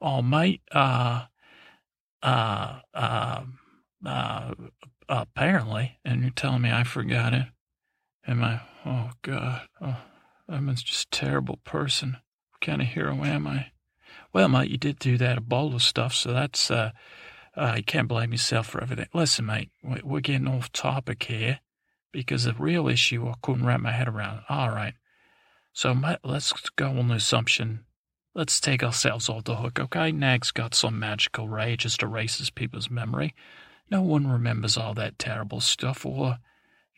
[0.00, 1.24] Oh, mate, uh,
[2.22, 3.44] uh, uh,
[4.04, 4.54] uh,
[5.08, 7.46] apparently, and you're telling me I forgot it.
[8.26, 8.60] Am I?
[8.84, 9.98] Oh God, oh,
[10.48, 12.18] I'm just a terrible person.
[12.50, 13.72] What kind of hero am I?
[14.32, 16.90] Well, mate, you did do that Ebola stuff, so that's uh,
[17.56, 19.08] uh, you can't blame yourself for everything.
[19.12, 21.60] Listen, mate, we're getting off topic here
[22.12, 24.42] because the real issue I couldn't wrap my head around.
[24.48, 24.94] All right.
[25.72, 27.84] So mate let's go on the assumption.
[28.34, 30.12] Let's take ourselves off the hook, okay?
[30.12, 33.34] Nag's got some magical ray just erases people's memory.
[33.90, 36.38] No one remembers all that terrible stuff, or,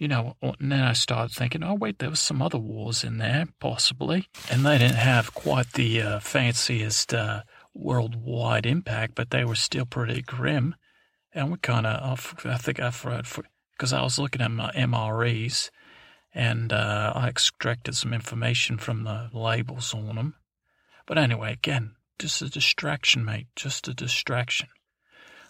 [0.02, 3.18] you know, and then I started thinking, oh, wait, there was some other wars in
[3.18, 4.26] there, possibly.
[4.50, 9.86] And they didn't have quite the uh, fanciest uh, worldwide impact, but they were still
[9.86, 10.74] pretty grim.
[11.32, 13.26] And we kind of, I think I've read,
[13.76, 15.70] because I was looking at my MREs
[16.34, 20.34] and uh, I extracted some information from the labels on them.
[21.06, 24.66] But anyway, again, just a distraction, mate, just a distraction.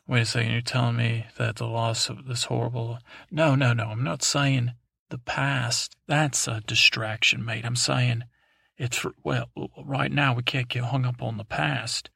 [0.09, 2.99] Wait a second, you're telling me that the loss of this horrible.
[3.31, 4.73] No, no, no, I'm not saying
[5.11, 5.97] the past.
[6.09, 7.65] That's a distraction, mate.
[7.65, 8.25] I'm saying
[8.77, 9.49] it's well,
[9.85, 12.11] right now we can't get hung up on the past.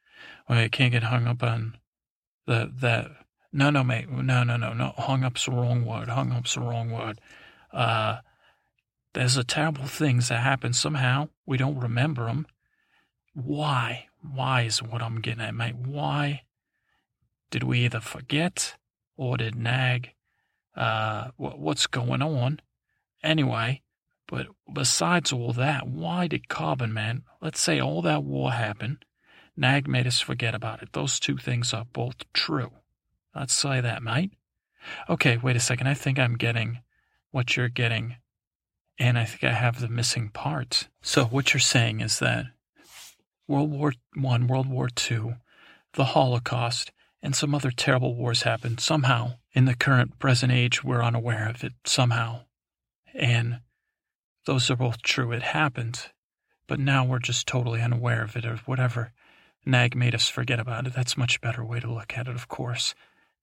[0.49, 1.77] We can't get hung up on
[2.45, 3.11] the, that.
[3.53, 4.09] No, no, mate.
[4.09, 4.93] No, no, no, no.
[4.97, 6.09] Hung up's the wrong word.
[6.09, 7.21] Hung up's the wrong word.
[7.71, 8.17] Uh,
[9.13, 11.29] there's a terrible things that happen somehow.
[11.45, 12.47] We don't remember them.
[13.33, 14.07] Why?
[14.21, 15.75] Why is what I'm getting at, mate.
[15.75, 16.43] Why
[17.51, 18.75] did we either forget
[19.15, 20.11] or did Nag,
[20.75, 22.59] uh, what's going on?
[23.23, 23.81] Anyway,
[24.27, 29.05] but besides all that, why did Carbon Man, let's say all that war happened,
[29.55, 30.93] Nag made us forget about it.
[30.93, 32.71] Those two things are both true.
[33.33, 34.33] Let's say that, mate.
[35.09, 35.87] Okay, wait a second.
[35.87, 36.79] I think I'm getting
[37.31, 38.17] what you're getting,
[38.99, 40.87] and I think I have the missing parts.
[41.01, 42.45] So what you're saying is that
[43.47, 45.35] World War One, World War Two,
[45.93, 50.83] the Holocaust, and some other terrible wars happened somehow in the current present age.
[50.83, 52.41] We're unaware of it somehow,
[53.13, 53.61] and
[54.45, 55.31] those are both true.
[55.31, 56.11] It happened,
[56.67, 59.11] but now we're just totally unaware of it or whatever.
[59.65, 60.93] Nag made us forget about it.
[60.93, 62.95] That's much better way to look at it, of course.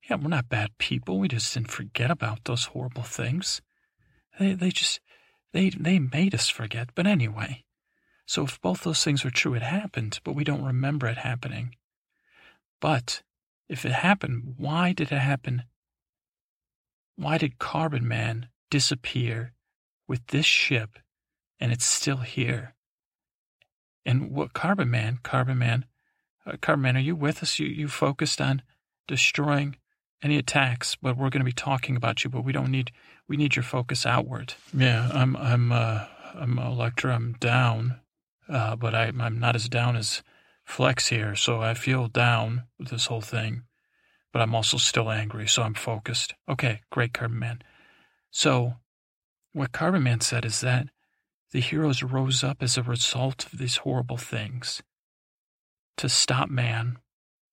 [0.08, 1.18] Yeah, we're not bad people.
[1.18, 3.60] We just didn't forget about those horrible things.
[4.38, 5.00] They they just
[5.52, 6.90] they they made us forget.
[6.94, 7.64] But anyway,
[8.26, 11.76] so if both those things were true, it happened, but we don't remember it happening.
[12.80, 13.22] But
[13.68, 15.64] if it happened, why did it happen?
[17.16, 19.52] Why did Carbon Man disappear
[20.08, 20.98] with this ship
[21.60, 22.74] and it's still here?
[24.04, 25.86] And what Carbon Man, Carbon Man,
[26.46, 27.58] uh, Carbon Man, are you with us?
[27.58, 28.62] You you focused on
[29.08, 29.76] destroying
[30.22, 32.30] any attacks, but we're going to be talking about you.
[32.30, 32.90] But we don't need
[33.28, 34.54] we need your focus outward.
[34.76, 37.14] Yeah, I'm I'm uh, I'm Elektra.
[37.14, 38.00] I'm down,
[38.48, 40.22] uh, but I, I'm not as down as
[40.64, 41.34] Flex here.
[41.34, 43.62] So I feel down with this whole thing,
[44.32, 45.46] but I'm also still angry.
[45.46, 46.34] So I'm focused.
[46.48, 47.62] Okay, great, Carbon Man.
[48.30, 48.74] So
[49.52, 50.88] what Carbon Man said is that
[51.52, 54.82] the heroes rose up as a result of these horrible things
[55.96, 56.98] to stop man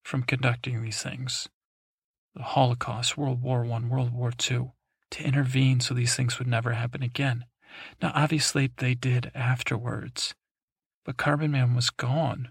[0.03, 1.47] from conducting these things
[2.33, 4.71] the Holocaust, World War I, World War II,
[5.11, 7.45] to intervene so these things would never happen again.
[8.01, 10.33] Now, obviously, they did afterwards,
[11.03, 12.49] but Carbon Man was gone.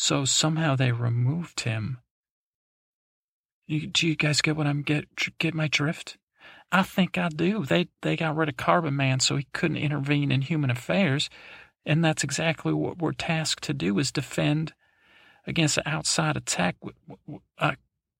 [0.00, 1.98] So somehow they removed him.
[3.66, 5.06] You, do you guys get what I'm get
[5.38, 6.18] get my drift?
[6.70, 7.64] I think I do.
[7.64, 11.28] They they got rid of Carbon Man so he couldn't intervene in human affairs,
[11.84, 14.72] and that's exactly what we're tasked to do: is defend
[15.48, 16.76] against an outside attack.
[17.58, 17.72] Uh,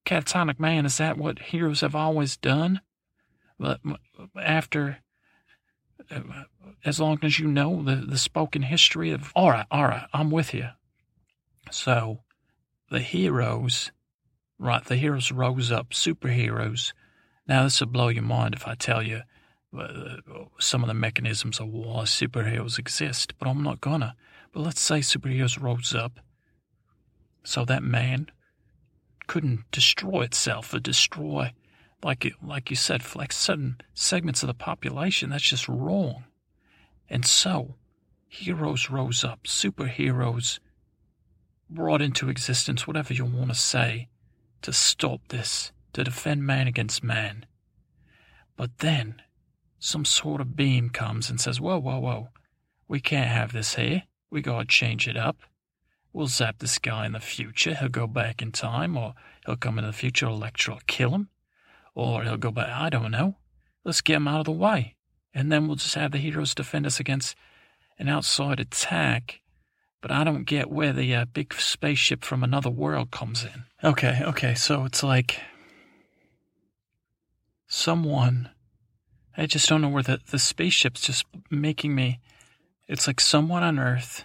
[0.04, 2.80] catatonic man, is that what heroes have always done?
[3.56, 3.80] But
[4.36, 4.98] after,
[6.84, 10.32] as long as you know the, the spoken history of, all right, all right, I'm
[10.32, 10.70] with you.
[11.70, 12.20] So
[12.90, 13.92] the heroes,
[14.58, 16.92] right, the heroes rose up, superheroes.
[17.46, 19.22] Now, this will blow your mind if I tell you
[19.76, 20.16] uh,
[20.58, 24.14] some of the mechanisms of why superheroes exist, but I'm not gonna.
[24.52, 26.20] But let's say superheroes rose up.
[27.44, 28.30] So that man
[29.26, 31.52] couldn't destroy itself or destroy,
[32.02, 35.30] like it, like you said, like certain segments of the population.
[35.30, 36.24] That's just wrong.
[37.10, 37.76] And so,
[38.26, 40.60] heroes rose up, superheroes
[41.70, 44.08] brought into existence, whatever you want to say,
[44.62, 47.46] to stop this, to defend man against man.
[48.56, 49.22] But then,
[49.78, 52.28] some sort of beam comes and says, Whoa, whoa, whoa,
[52.88, 54.04] we can't have this here.
[54.30, 55.42] We gotta change it up.
[56.12, 57.74] We'll zap this guy in the future.
[57.74, 59.14] He'll go back in time, or
[59.46, 61.28] he'll come into the future, Elektra will kill him,
[61.94, 62.68] or he'll go back.
[62.68, 63.36] I don't know.
[63.84, 64.96] Let's get him out of the way.
[65.34, 67.36] And then we'll just have the heroes defend us against
[67.98, 69.40] an outside attack.
[70.00, 73.64] But I don't get where the uh, big spaceship from another world comes in.
[73.82, 75.40] Okay, okay, so it's like
[77.66, 78.50] someone.
[79.36, 82.20] I just don't know where the, the spaceship's just making me.
[82.86, 84.24] It's like someone on Earth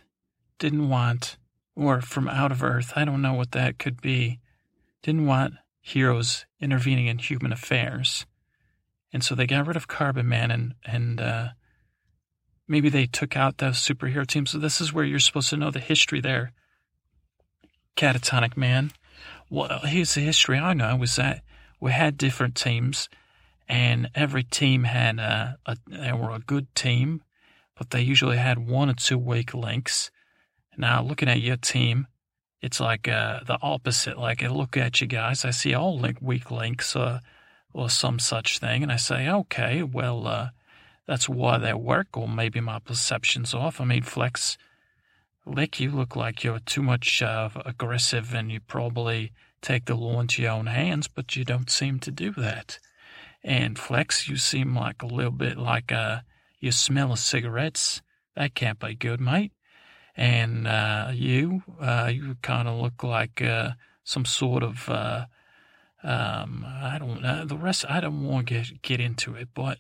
[0.60, 1.38] didn't want
[1.76, 2.94] or from out of Earth.
[2.96, 4.40] I don't know what that could be.
[5.02, 8.26] Didn't want heroes intervening in human affairs.
[9.12, 11.50] And so they got rid of Carbon Man and, and uh,
[12.68, 14.51] maybe they took out those superhero teams.
[14.51, 16.51] So this is where you're supposed to know the history there.
[17.95, 18.91] Catatonic Man.
[19.49, 21.43] Well, here's the history I know was that
[21.80, 23.09] we had different teams
[23.68, 27.22] and every team had a, a they were a good team,
[27.78, 30.11] but they usually had one or two weak links
[30.78, 32.07] now, looking at your team,
[32.61, 34.18] it's like uh, the opposite.
[34.18, 37.20] Like I look at you guys, I see all link, weak links uh,
[37.74, 40.49] or some such thing, and I say, okay, well, uh,
[41.08, 43.82] that's why they work, or maybe my perception's off.
[43.82, 44.58] I mean, Flex,
[45.45, 50.20] Lick, you look like you're too much uh, aggressive, and you probably take the law
[50.20, 52.80] into your own hands, but you don't seem to do that.
[53.43, 56.20] And Flex, you seem like a little bit like uh,
[56.60, 58.01] you smell of cigarettes.
[58.36, 59.51] That can't be good, mate.
[60.16, 63.72] And uh, you, uh, you kind of look like uh,
[64.04, 65.26] some sort of, uh,
[66.04, 69.80] um, I don't know, the rest, I don't want to get, get into it, but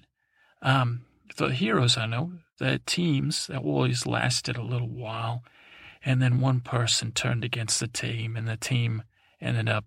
[0.61, 1.05] um,
[1.35, 5.43] the heroes I know, the teams that always lasted a little while,
[6.05, 9.03] and then one person turned against the team, and the team
[9.41, 9.85] ended up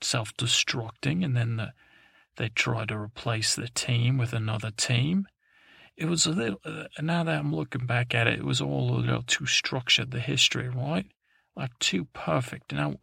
[0.00, 1.72] self destructing, and then the,
[2.36, 5.26] they tried to replace the team with another team.
[5.96, 8.90] It was a little, uh, now that I'm looking back at it, it was all
[8.90, 11.06] a little too structured, the history, right?
[11.56, 12.72] Like too perfect.
[12.72, 12.96] Now,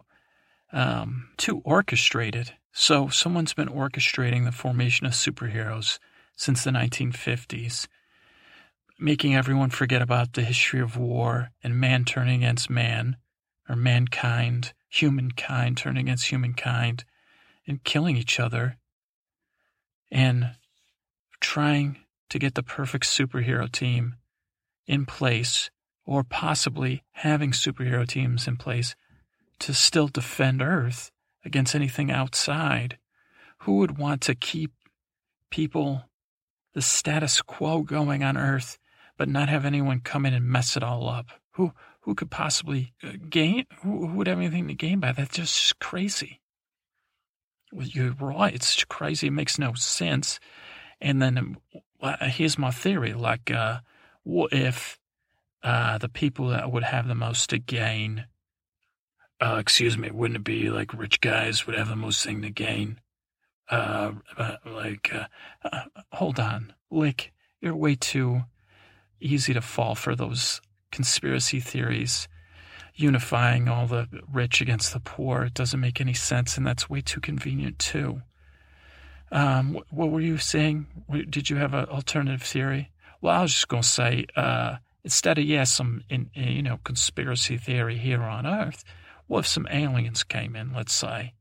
[0.73, 2.53] um, too orchestrated.
[2.73, 5.99] So someone's been orchestrating the formation of superheroes
[6.41, 7.87] since the 1950s,
[8.97, 13.15] making everyone forget about the history of war and man turning against man,
[13.69, 17.05] or mankind, humankind turning against humankind,
[17.67, 18.75] and killing each other,
[20.09, 20.55] and
[21.39, 21.97] trying
[22.31, 24.15] to get the perfect superhero team
[24.87, 25.69] in place,
[26.07, 28.95] or possibly having superhero teams in place
[29.59, 31.11] to still defend Earth
[31.45, 32.97] against anything outside.
[33.59, 34.71] Who would want to keep
[35.51, 36.05] people,
[36.73, 38.77] the status quo going on Earth,
[39.17, 41.27] but not have anyone come in and mess it all up?
[41.51, 43.65] Who who could possibly uh, gain?
[43.81, 45.17] Who, who would have anything to gain by that?
[45.17, 46.41] That's just crazy.
[47.71, 48.53] Well, you're right.
[48.53, 49.27] It's crazy.
[49.27, 50.39] It makes no sense.
[50.99, 53.79] And then um, here's my theory: like, uh,
[54.23, 54.97] what if
[55.63, 58.25] uh, the people that would have the most to gain
[59.41, 62.51] uh, excuse me, wouldn't it be like rich guys would have the most thing to
[62.51, 63.01] gain?
[63.71, 64.11] Uh,
[64.65, 65.25] like, uh,
[65.63, 68.41] uh, hold on, like, you're way too
[69.21, 70.59] easy to fall for those
[70.91, 72.27] conspiracy theories
[72.95, 75.43] unifying all the rich against the poor.
[75.43, 78.21] It doesn't make any sense, and that's way too convenient too.
[79.31, 80.87] Um, what, what were you saying?
[81.29, 82.91] Did you have an alternative theory?
[83.21, 86.79] Well, I was just going to say, uh, instead of yes, some in, you know
[86.83, 88.83] conspiracy theory here on Earth,
[89.27, 91.33] what if some aliens came in, let's say,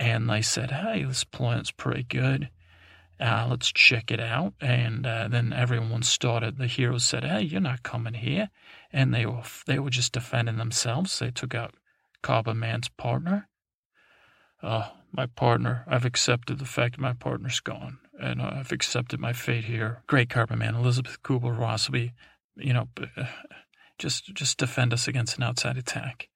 [0.00, 2.48] and they said, hey, this planet's pretty good.
[3.20, 4.54] Uh, let's check it out.
[4.58, 8.48] And uh, then everyone started, the heroes said, hey, you're not coming here.
[8.90, 11.18] And they were, they were just defending themselves.
[11.18, 11.74] They took out
[12.22, 13.46] Carbon Man's partner.
[14.62, 17.98] Oh, my partner, I've accepted the fact my partner's gone.
[18.18, 20.02] And I've accepted my fate here.
[20.06, 22.12] Great Carbon Man, Elizabeth Kubler-Ross will be,
[22.56, 22.88] you know,
[23.98, 26.28] just, just defend us against an outside attack.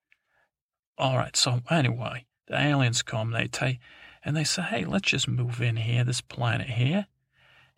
[0.98, 3.78] All right, so anyway, the aliens come, they take,
[4.24, 7.06] and they say, hey, let's just move in here, this planet here.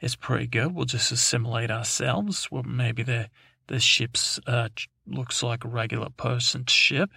[0.00, 0.74] It's pretty good.
[0.74, 2.50] We'll just assimilate ourselves.
[2.50, 3.30] Well, maybe the
[3.68, 4.68] the ship's uh,
[5.06, 7.10] looks like a regular person's ship.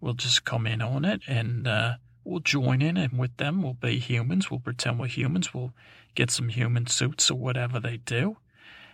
[0.00, 3.74] We'll just come in on it and uh, we'll join in, and with them, we'll
[3.74, 4.50] be humans.
[4.50, 5.54] We'll pretend we're humans.
[5.54, 5.72] We'll
[6.14, 8.36] get some human suits or whatever they do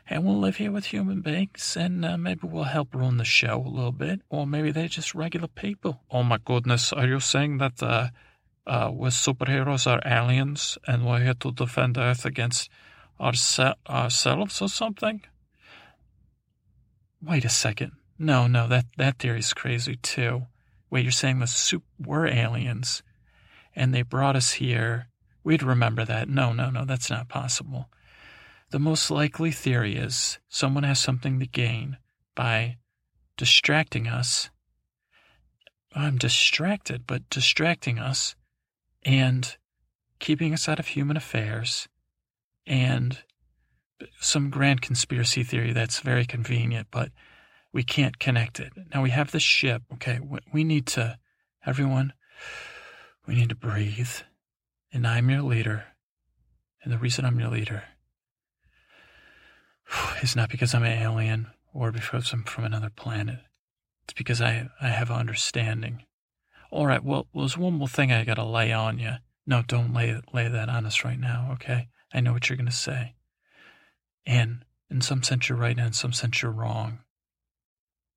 [0.09, 3.63] and we'll live here with human beings, and uh, maybe we'll help run the show
[3.65, 6.01] a little bit, or maybe they're just regular people.
[6.11, 8.09] Oh my goodness, are you saying that uh,
[8.67, 12.71] uh, we're superheroes are aliens, and we're here to defend Earth against
[13.21, 15.23] ourse- ourselves or something?
[17.21, 17.93] Wait a second.
[18.19, 20.47] No, no, that, that theory's crazy too.
[20.89, 23.03] Wait, you're saying the soup were aliens,
[23.75, 25.09] and they brought us here.
[25.43, 26.29] We'd remember that.
[26.29, 27.89] No, no, no, that's not possible.
[28.71, 31.99] The most likely theory is someone has something to gain
[32.35, 32.79] by
[33.37, 34.51] distracting us.
[35.95, 38.35] I'm distracted, but distracting us
[39.05, 39.57] and
[40.19, 41.89] keeping us out of human affairs
[42.67, 43.19] and
[44.21, 47.13] some grand conspiracy theory that's very convenient, but
[47.73, 48.73] we can't connect it.
[48.93, 49.83] Now we have this ship.
[49.95, 50.19] Okay.
[50.53, 51.19] We need to,
[51.65, 52.15] everyone,
[53.27, 54.11] we need to breathe.
[54.93, 55.85] And I'm your leader.
[56.83, 57.85] And the reason I'm your leader
[60.23, 63.41] is not because I'm an alien or because I'm from another planet.
[64.05, 66.05] It's because I, I have understanding.
[66.71, 69.13] All right, well, there's one more thing I got to lay on you.
[69.47, 71.89] No, don't lay, lay that on us right now, okay?
[72.13, 73.15] I know what you're going to say.
[74.25, 77.01] And in some sense, you're right, and in some sense, you're wrong.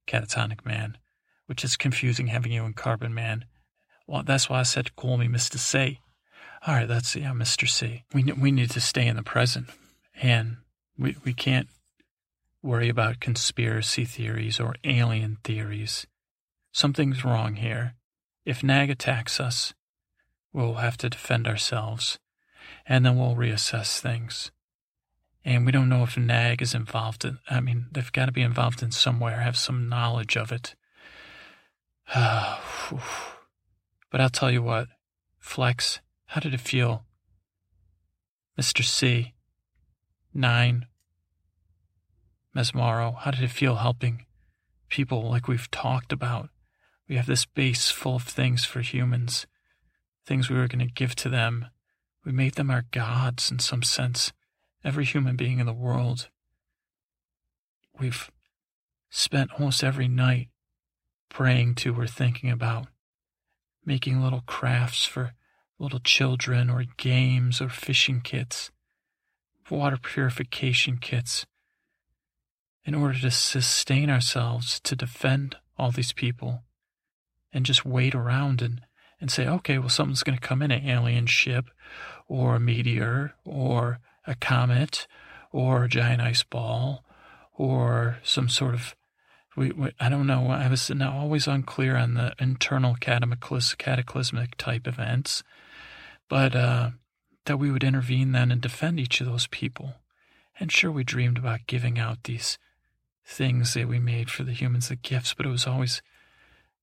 [0.08, 0.98] Catatonic Man,
[1.46, 3.46] which is confusing having you in Carbon Man.
[4.08, 5.58] Well, that's why I said call me Mr.
[5.58, 6.00] C.
[6.66, 7.68] All right, that's, yeah, Mr.
[7.68, 8.04] C.
[8.14, 9.68] We, we need to stay in the present.
[10.22, 10.58] And
[11.00, 11.70] we, we can't
[12.62, 16.06] worry about conspiracy theories or alien theories.
[16.74, 17.96] Something's wrong here.
[18.46, 19.74] If Nag attacks us,
[20.52, 22.20] we'll have to defend ourselves,
[22.86, 24.52] and then we'll reassess things.
[25.46, 28.42] And we don't know if Nag is involved in, I mean, they've got to be
[28.42, 30.76] involved in some way or have some knowledge of it.
[32.14, 33.00] but
[34.14, 34.90] I'll tell you what,
[35.40, 37.06] Flex, how did it feel?
[38.60, 38.84] Mr.
[38.84, 39.34] C,
[40.34, 40.86] Nine,
[42.56, 44.26] Mesmaro, how did it feel helping
[44.90, 46.50] people like we've talked about?
[47.08, 49.48] We have this base full of things for humans,
[50.26, 51.68] things we were going to give to them.
[52.26, 54.32] We made them our gods in some sense.
[54.84, 56.30] Every human being in the world.
[58.00, 58.32] We've
[59.10, 60.50] spent almost every night
[61.30, 62.88] praying to or thinking about,
[63.86, 65.34] making little crafts for
[65.78, 68.72] little children or games or fishing kits,
[69.70, 71.46] water purification kits,
[72.86, 76.64] in order to sustain ourselves, to defend all these people,
[77.52, 78.82] and just wait around and,
[79.20, 81.66] and say, okay, well, something's going to come in an alien ship
[82.28, 85.08] or a meteor or a comet
[85.52, 87.04] or a giant ice ball
[87.54, 88.96] or some sort of
[89.58, 90.48] we, we, I don't know.
[90.48, 95.44] I was now always unclear on the internal cataclysmic type events,
[96.30, 96.92] but uh,
[97.46, 99.96] that we would intervene then and defend each of those people.
[100.60, 102.58] And sure, we dreamed about giving out these
[103.30, 106.02] things that we made for the humans, the gifts, but it was always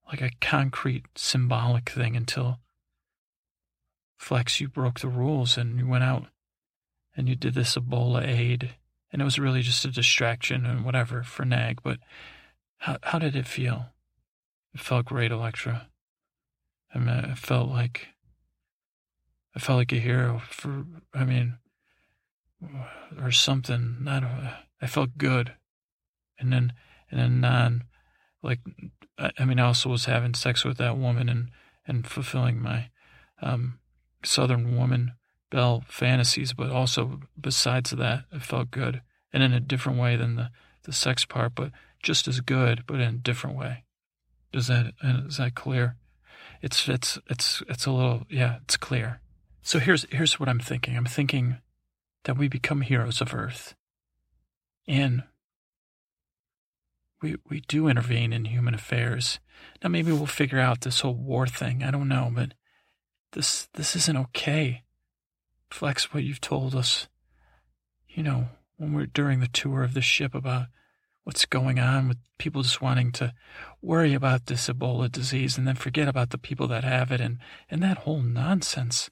[0.07, 2.61] like a concrete, symbolic thing until
[4.17, 6.27] Flex, you broke the rules and you went out
[7.17, 8.77] and you did this Ebola aid.
[9.13, 11.99] And it was really just a distraction and whatever for Nag, but
[12.79, 13.87] how, how did it feel?
[14.75, 15.89] It felt great, Electra.
[16.95, 18.09] I mean, it felt like
[19.55, 20.85] I felt like a hero for.
[21.15, 21.59] I mean,
[23.21, 23.97] or something.
[24.01, 24.23] Not.
[24.81, 25.55] I felt good,
[26.39, 26.73] and then
[27.11, 27.85] and then non,
[28.43, 28.61] like
[29.19, 31.51] I, mean, I also was having sex with that woman and
[31.87, 32.91] and fulfilling my
[33.41, 33.79] um,
[34.25, 35.13] Southern woman
[35.51, 40.37] belle fantasies, but also besides that, it felt good and in a different way than
[40.37, 40.51] the
[40.85, 41.73] the sex part, but
[42.03, 43.85] just as good, but in a different way.
[44.53, 45.97] Is that is that clear?
[46.63, 49.21] It's it's it's it's a little yeah, it's clear.
[49.63, 50.97] So here's here's what I'm thinking.
[50.97, 51.59] I'm thinking
[52.25, 53.75] that we become heroes of Earth,
[54.87, 55.25] and
[57.23, 59.41] we we do intervene in human affairs.
[59.83, 61.83] Now maybe we'll figure out this whole war thing.
[61.83, 62.55] I don't know, but
[63.33, 64.83] this this isn't okay.
[65.71, 67.09] Flex what you've told us.
[68.09, 70.67] You know, when we're during the tour of the ship about
[71.27, 73.35] what's going on with people just wanting to
[73.83, 77.39] worry about this Ebola disease and then forget about the people that have it and,
[77.69, 79.11] and that whole nonsense.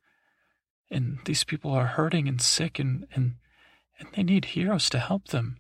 [0.89, 3.35] And these people are hurting and sick and, and,
[3.99, 5.57] and they need heroes to help them.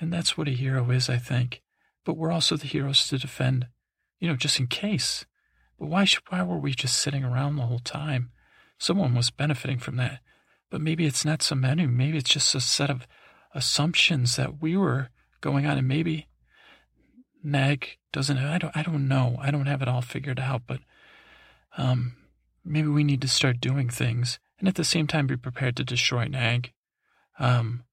[0.00, 1.61] And that's what a hero is, I think.
[2.04, 3.68] But we're also the heroes to defend,
[4.18, 5.24] you know, just in case.
[5.78, 8.30] But why, should, why were we just sitting around the whole time?
[8.78, 10.20] Someone was benefiting from that.
[10.70, 11.86] But maybe it's not so many.
[11.86, 13.06] Maybe it's just a set of
[13.54, 16.28] assumptions that we were going on, and maybe
[17.42, 18.38] Nag doesn't.
[18.38, 18.76] I don't.
[18.76, 19.36] I don't know.
[19.40, 20.80] I don't have it all figured out, but
[21.76, 22.16] um,
[22.64, 25.84] maybe we need to start doing things, and at the same time be prepared to
[25.84, 26.72] destroy Nag.
[27.38, 27.84] Um,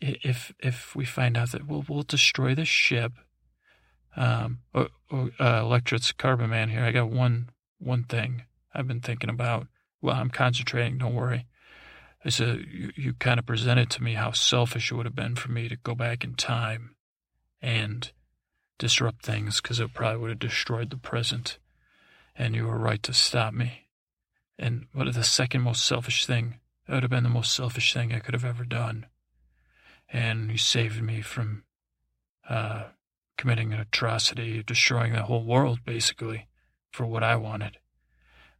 [0.00, 3.12] if if we find out that we'll we'll destroy the ship.
[4.16, 6.84] Um, oh, oh, uh, Electra's Carbon Man here.
[6.84, 8.44] I got one one thing
[8.74, 9.66] I've been thinking about.
[10.02, 10.98] Well, I'm concentrating.
[10.98, 11.46] Don't worry.
[12.24, 15.36] I said, you, you kind of presented to me how selfish it would have been
[15.36, 16.96] for me to go back in time
[17.62, 18.10] and
[18.78, 21.58] disrupt things because it probably would have destroyed the present.
[22.36, 23.88] And you were right to stop me.
[24.58, 26.60] And what the second most selfish thing?
[26.86, 29.06] It would have been the most selfish thing I could have ever done.
[30.12, 31.64] And you saved me from
[32.48, 32.84] uh,
[33.40, 36.46] committing an atrocity, destroying the whole world, basically,
[36.92, 37.78] for what I wanted.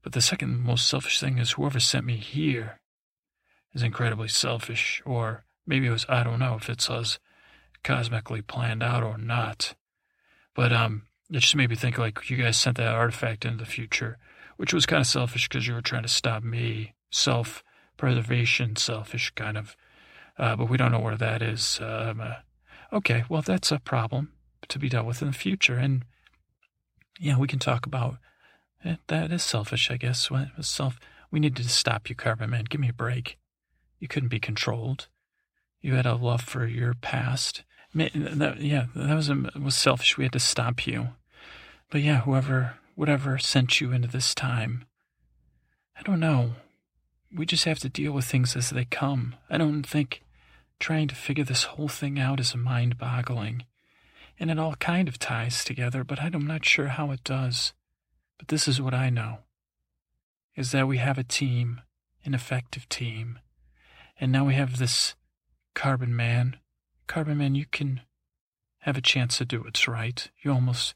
[0.03, 2.81] But the second most selfish thing is whoever sent me here
[3.75, 7.19] is incredibly selfish, or maybe it was, I don't know if it's as
[7.85, 9.75] cosmically planned out or not.
[10.55, 13.71] But um, it just made me think like you guys sent that artifact into the
[13.71, 14.17] future,
[14.57, 16.95] which was kind of selfish because you were trying to stop me.
[17.11, 17.63] Self
[17.99, 19.77] preservation, selfish kind of.
[20.39, 21.79] Uh, but we don't know where that is.
[21.83, 22.37] Um, uh,
[22.95, 24.33] okay, well, that's a problem
[24.71, 25.77] to be dealt with in the future.
[25.77, 26.05] And
[27.19, 28.17] yeah, we can talk about
[28.85, 28.99] it.
[29.09, 30.31] That is selfish, I guess.
[30.61, 30.99] Self,
[31.31, 32.65] we needed to stop you, Carbon Man.
[32.69, 33.39] Give me a break.
[33.99, 35.09] You couldn't be controlled.
[35.83, 37.63] You had a love for your past.
[37.95, 40.17] That, yeah, that was um, was selfish.
[40.17, 41.09] We had to stop you.
[41.91, 44.87] But yeah, whoever, whatever sent you into this time,
[45.99, 46.53] I don't know.
[47.37, 49.35] We just have to deal with things as they come.
[49.49, 50.23] I don't think
[50.79, 53.65] trying to figure this whole thing out is mind boggling.
[54.41, 57.75] And it all kind of ties together, but I'm not sure how it does.
[58.39, 59.41] But this is what I know
[60.57, 61.83] is that we have a team,
[62.25, 63.39] an effective team,
[64.19, 65.15] and now we have this
[65.75, 66.57] Carbon Man.
[67.07, 68.01] Carbon Man, you can
[68.81, 70.31] have a chance to do what's right.
[70.43, 70.95] You almost,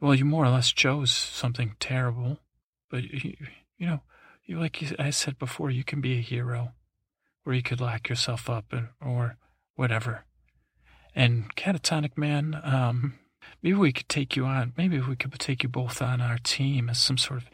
[0.00, 2.38] well, you more or less chose something terrible,
[2.88, 3.36] but you,
[3.76, 4.00] you know,
[4.44, 6.72] you like I said before, you can be a hero,
[7.44, 9.36] or you could lock yourself up, and, or
[9.74, 10.24] whatever.
[11.14, 13.14] And catatonic man, um,
[13.62, 14.72] maybe we could take you on.
[14.76, 17.50] Maybe we could take you both on our team as some sort of.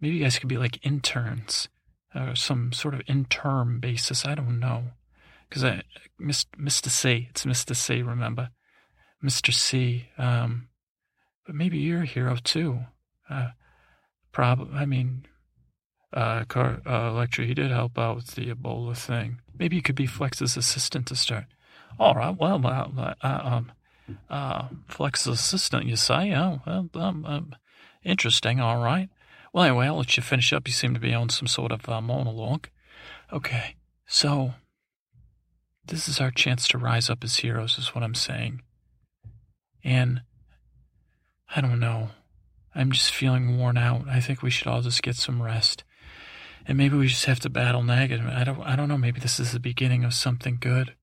[0.00, 1.68] Maybe you guys could be like interns,
[2.14, 4.24] or some sort of interim basis.
[4.24, 4.84] I don't know,
[5.48, 5.82] because I
[6.20, 6.88] Mr.
[6.88, 7.28] C.
[7.30, 7.74] It's Mr.
[7.74, 8.02] C.
[8.02, 8.50] Remember,
[9.24, 9.52] Mr.
[9.52, 10.08] C.
[10.18, 10.68] Um,
[11.46, 12.80] but maybe you're a hero too.
[13.28, 13.50] Uh,
[14.32, 14.76] probably.
[14.76, 15.26] I mean,
[16.12, 19.40] uh, Car- uh, he did help out with the Ebola thing.
[19.58, 21.46] Maybe you could be Flex's assistant to start.
[21.98, 22.36] All right.
[22.36, 23.72] Well, uh, uh, um,
[24.28, 26.34] uh, Flex's assistant, you say?
[26.34, 27.56] Oh, well, um, um,
[28.02, 28.60] interesting.
[28.60, 29.08] All right.
[29.52, 30.66] Well, anyway, I'll let you finish up.
[30.66, 32.68] You seem to be on some sort of uh, monologue.
[33.32, 33.76] Okay.
[34.06, 34.54] So,
[35.86, 38.62] this is our chance to rise up as heroes, is what I'm saying.
[39.82, 40.22] And
[41.54, 42.10] I don't know.
[42.74, 44.08] I'm just feeling worn out.
[44.08, 45.84] I think we should all just get some rest.
[46.66, 48.26] And maybe we just have to battle negative.
[48.26, 50.94] I don't I don't know, maybe this is the beginning of something good.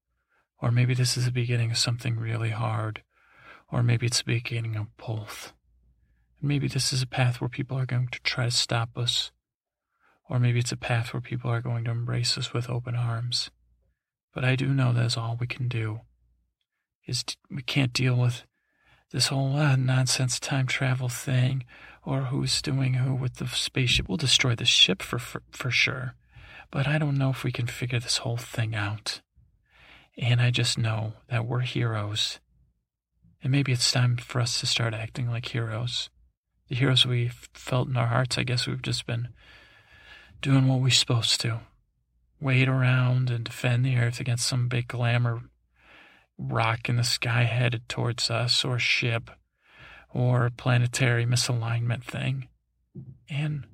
[0.62, 3.01] Or maybe this is the beginning of something really hard.
[3.72, 5.53] Or maybe it's the beginning of both.
[6.39, 9.32] And maybe this is a path where people are going to try to stop us.
[10.30, 13.49] Or maybe it's a path where people are going to embrace us with open arms.
[14.34, 16.01] But I do know that's all we can do.
[17.05, 18.43] Is we can't deal with
[19.12, 21.66] this whole uh, nonsense time travel thing,
[22.03, 24.07] or who's doing who with the spaceship.
[24.07, 26.16] We'll destroy the ship for, for, for sure.
[26.72, 29.22] But I don't know if we can figure this whole thing out.
[30.18, 32.39] And I just know that we're heroes.
[33.41, 36.09] And maybe it's time for us to start acting like heroes.
[36.68, 39.30] The heroes we felt in our hearts, I guess we've just been
[40.41, 41.62] doing what we're supposed to.
[42.39, 45.41] Wait around and defend the earth against some big glamour
[46.38, 49.30] rock in the sky headed towards us, or ship,
[50.14, 52.47] or planetary misalignment thing.
[53.30, 53.66] And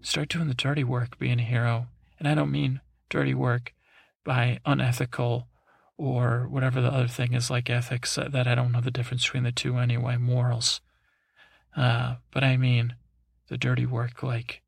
[0.00, 1.86] start doing the dirty work being a hero.
[2.18, 3.72] And I don't mean dirty work
[4.24, 5.48] by unethical
[6.02, 9.44] or whatever the other thing is like ethics that I don't know the difference between
[9.44, 10.80] the two anyway, morals.
[11.76, 12.96] Uh, but I mean
[13.46, 14.62] the dirty work like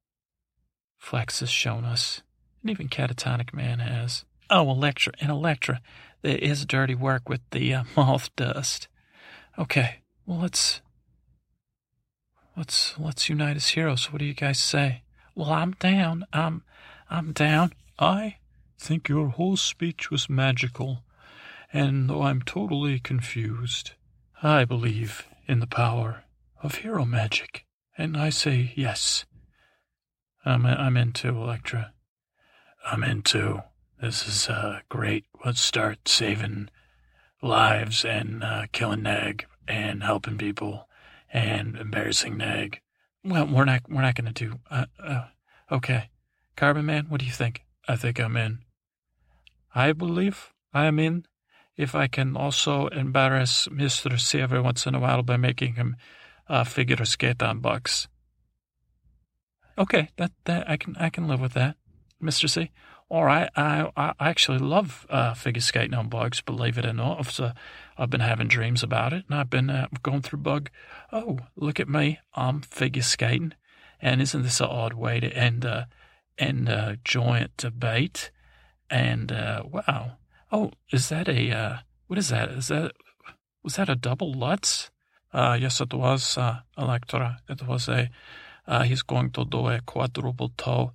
[0.97, 2.23] Flex has shown us,
[2.63, 4.25] and even Catatonic Man has.
[4.49, 5.81] Oh, Electra, and Electra,
[6.23, 8.87] there is dirty work with the uh, moth dust.
[9.59, 10.83] Okay, well let's
[12.57, 14.13] let's let's unite as heroes.
[14.13, 15.03] What do you guys say?
[15.35, 16.27] Well, I'm down.
[16.33, 16.63] I'm
[17.11, 17.73] I'm down.
[17.99, 18.37] I
[18.79, 21.03] think your whole speech was magical,
[21.75, 23.93] and though I'm totally confused,
[24.43, 26.23] I believe in the power
[26.63, 27.67] of hero magic,
[27.99, 29.27] and I say yes.
[30.45, 31.93] I'm I'm into Electra.
[32.87, 33.65] I'm into.
[34.01, 35.25] This is uh, great.
[35.45, 36.69] Let's start saving
[37.43, 40.89] lives and uh, killing Nag and helping people
[41.33, 42.81] and embarrassing Nag.
[43.25, 44.61] Well, we're not we're not going to do.
[44.71, 45.25] Uh, uh,
[45.73, 46.11] okay,
[46.57, 47.65] Carbon Man, what do you think?
[47.89, 48.61] I think I'm in.
[49.75, 51.27] I believe I am in.
[51.77, 55.97] If I can also embarrass Mister C every once in a while by making him
[56.49, 58.09] uh, figure skate on bucks.
[59.77, 61.77] Okay, that that I can I can live with that,
[62.21, 62.71] Mister C.
[63.11, 67.19] All right, I, I actually love uh, figure skating on bugs, believe it or not.
[67.19, 67.53] I've, uh,
[67.99, 70.71] I've been having dreams about it, and I've been uh, going through bug.
[71.13, 73.53] Oh, look at me, I'm figure skating.
[74.01, 75.85] And isn't this an odd way to end, uh,
[76.39, 78.31] end a joint debate?
[78.89, 80.13] And uh, wow,
[80.55, 81.77] oh, is that a, uh,
[82.07, 82.49] what is that?
[82.51, 82.93] Is that,
[83.63, 84.91] was that a double Lutz?
[85.33, 87.39] Uh, yes, it was, uh, Electra.
[87.49, 88.09] It was a,
[88.67, 90.93] uh, he's going to do a quadruple toe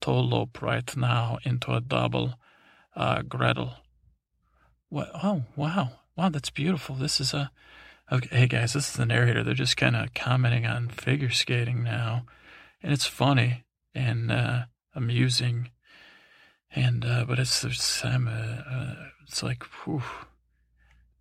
[0.00, 2.34] toe loop right now into a double
[2.96, 3.74] uh, Gretel.
[4.88, 5.10] What?
[5.22, 5.90] Oh, wow.
[6.16, 6.96] Wow, that's beautiful.
[6.96, 7.50] This is a.
[8.10, 9.42] Okay, hey guys, this is the narrator.
[9.42, 12.26] They're just kind of commenting on figure skating now.
[12.82, 15.70] And it's funny and uh, amusing.
[16.74, 18.94] And, uh, but it's, it's, uh, uh,
[19.26, 20.02] it's like, whew,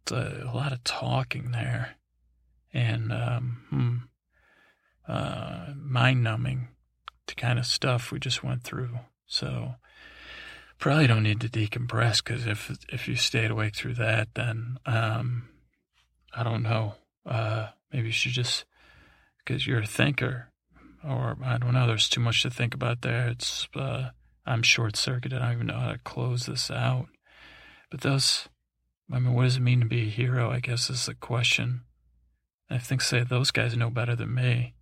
[0.04, 1.96] it's a, a, lot of talking there.
[2.74, 3.98] And, um, hmm,
[5.08, 6.70] uh, mind numbing
[7.28, 9.00] the kind of stuff we just went through.
[9.26, 9.76] So
[10.82, 15.50] probably don't need to decompress because if if you stayed awake through that, then um,
[16.34, 16.96] I don't know.
[17.26, 18.66] Uh, maybe you should just
[19.40, 20.50] because you're a thinker,
[21.08, 21.88] or I don't know.
[21.88, 23.28] There's too much to think about there.
[23.28, 24.10] It's uh,
[24.46, 25.42] I'm short circuited.
[25.42, 27.08] I don't even know how to close this out.
[27.90, 28.48] But those,
[29.12, 30.52] I mean, what does it mean to be a hero?
[30.52, 31.82] I guess is the question.
[32.70, 34.74] I think say those guys know better than me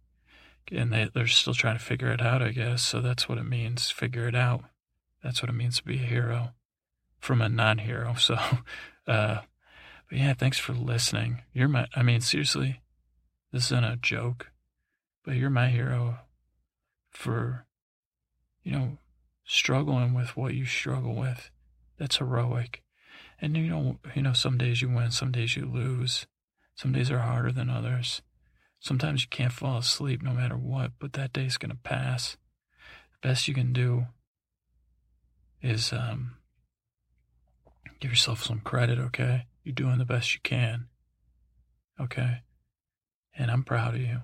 [0.72, 2.84] and they, they're still trying to figure it out, I guess.
[2.84, 4.64] So that's what it means, figure it out.
[5.24, 6.54] That's what it means to be a hero
[7.20, 8.14] from a non hero.
[8.16, 8.36] So,
[9.08, 9.42] uh,
[10.10, 11.42] but yeah, thanks for listening.
[11.54, 12.82] You're my, I mean, seriously,
[13.52, 14.52] this isn't a joke,
[15.26, 16.20] but you're my hero
[17.10, 17.66] for
[18.64, 18.98] you know,
[19.50, 21.50] struggling with what you struggle with.
[21.98, 22.84] That's heroic.
[23.42, 26.28] And you know, you know, some days you win, some days you lose.
[26.76, 28.22] Some days are harder than others.
[28.80, 32.38] Sometimes you can't fall asleep no matter what, but that day's gonna pass.
[33.12, 34.06] The best you can do
[35.62, 36.38] is um,
[38.00, 39.48] give yourself some credit, okay?
[39.64, 40.90] You're doing the best you can,
[42.00, 42.42] okay?
[43.36, 44.22] And I'm proud of you,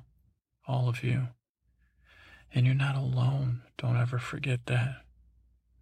[0.67, 1.29] all of you.
[2.53, 3.63] And you're not alone.
[3.77, 5.04] Don't ever forget that.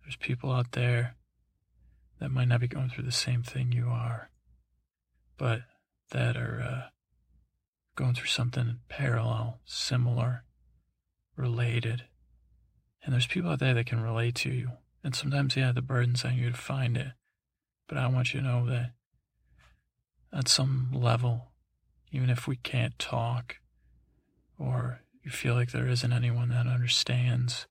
[0.04, 1.16] There's people out there
[2.20, 4.30] that might not be going through the same thing you are,
[5.38, 5.62] but
[6.12, 6.90] that are uh,
[7.96, 10.44] going through something parallel, similar,
[11.36, 12.06] related.
[13.04, 14.72] And there's people out there that can relate to you.
[15.04, 17.14] And sometimes, yeah, the burden's on you to find it.
[17.88, 18.92] But I want you to know that
[20.32, 21.52] at some level,
[22.12, 23.58] even if we can't talk
[24.58, 27.68] or you feel like there isn't anyone that understands,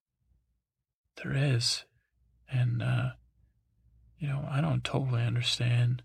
[1.23, 1.85] there is.
[2.53, 3.11] And, uh,
[4.19, 6.03] you know, I don't totally understand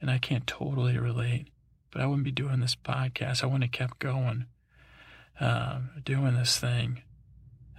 [0.00, 1.48] and I can't totally relate,
[1.90, 3.42] but I wouldn't be doing this podcast.
[3.42, 4.46] I wouldn't have kept going,
[5.40, 7.02] uh, doing this thing.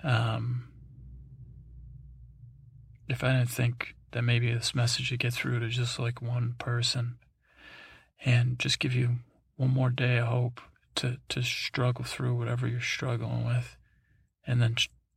[0.03, 0.69] Um,
[3.07, 6.55] if I didn't think that maybe this message would get through to just like one
[6.57, 7.17] person
[8.25, 9.17] and just give you
[9.55, 10.61] one more day of hope
[10.95, 13.77] to, to struggle through whatever you're struggling with.
[14.45, 14.75] And then,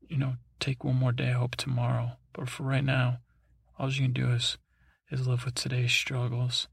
[0.09, 2.13] you know, take one more day I hope tomorrow.
[2.33, 3.19] But for right now,
[3.79, 4.59] all you can do is,
[5.11, 6.69] is live with today's struggles.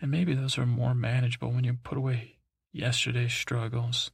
[0.00, 2.38] And maybe those are more manageable when you put away
[2.72, 4.10] yesterday's struggles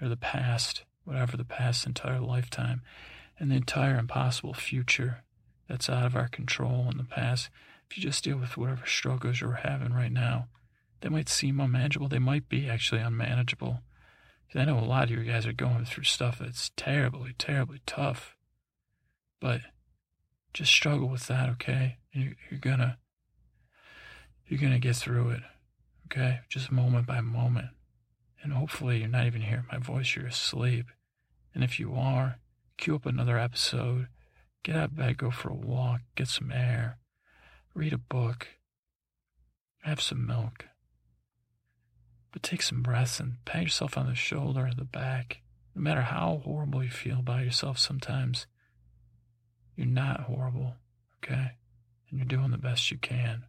[0.00, 2.82] or the past, whatever the past entire lifetime,
[3.38, 5.24] and the entire impossible future
[5.68, 7.50] that's out of our control in the past.
[7.90, 10.48] If you just deal with whatever struggles you're having right now,
[11.00, 12.08] they might seem unmanageable.
[12.08, 13.80] They might be actually unmanageable.
[14.54, 18.36] I know a lot of you guys are going through stuff that's terribly, terribly tough.
[19.40, 19.62] But
[20.52, 21.98] just struggle with that, okay?
[22.12, 22.98] And you're, gonna,
[24.46, 25.42] you're gonna get through it,
[26.06, 26.40] okay?
[26.48, 27.68] Just moment by moment.
[28.42, 30.86] And hopefully you're not even hearing my voice, you're asleep.
[31.54, 32.38] And if you are,
[32.76, 34.08] cue up another episode
[34.62, 36.98] Get out of bed, go for a walk, get some air,
[37.74, 38.48] read a book,
[39.82, 40.66] have some milk.
[42.30, 45.40] But take some breaths and pat yourself on the shoulder or the back.
[45.74, 48.46] No matter how horrible you feel about yourself sometimes,
[49.80, 50.74] you're not horrible,
[51.24, 51.52] okay?
[52.10, 53.44] And you're doing the best you can.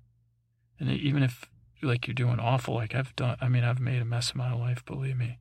[0.79, 1.45] And even if
[1.83, 4.53] like you're doing awful, like I've done, I mean, I've made a mess of my
[4.53, 5.39] life, believe me.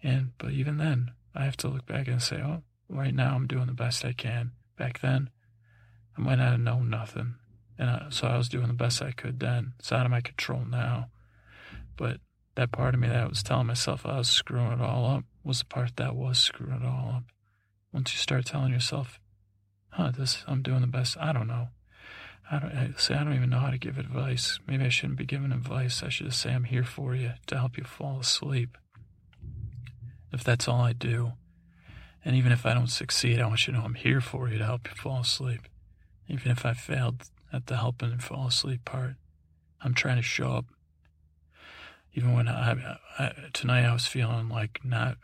[0.00, 3.48] And, but even then, I have to look back and say, oh, right now I'm
[3.48, 5.30] doing the best I can back then.
[6.16, 7.34] I might not have known nothing.
[7.76, 9.72] And I, so I was doing the best I could then.
[9.80, 11.08] It's out of my control now.
[11.96, 12.20] But
[12.54, 15.58] that part of me that was telling myself I was screwing it all up was
[15.58, 17.24] the part that was screwing it all up.
[17.92, 19.18] Once you start telling yourself,
[19.90, 21.68] huh, this, I'm doing the best, I don't know.
[22.50, 24.58] I don't eh, I say I don't even know how to give advice.
[24.66, 26.02] Maybe I shouldn't be giving advice.
[26.02, 28.78] I should just say I'm here for you to help you fall asleep.
[30.32, 31.32] If that's all I do,
[32.24, 34.58] and even if I don't succeed, I want you to know I'm here for you
[34.58, 35.60] to help you fall asleep.
[36.28, 37.22] Even if I failed
[37.52, 39.14] at the helping and fall asleep part,
[39.80, 40.66] I'm trying to show up.
[42.14, 45.16] Even when I, I tonight I was feeling like not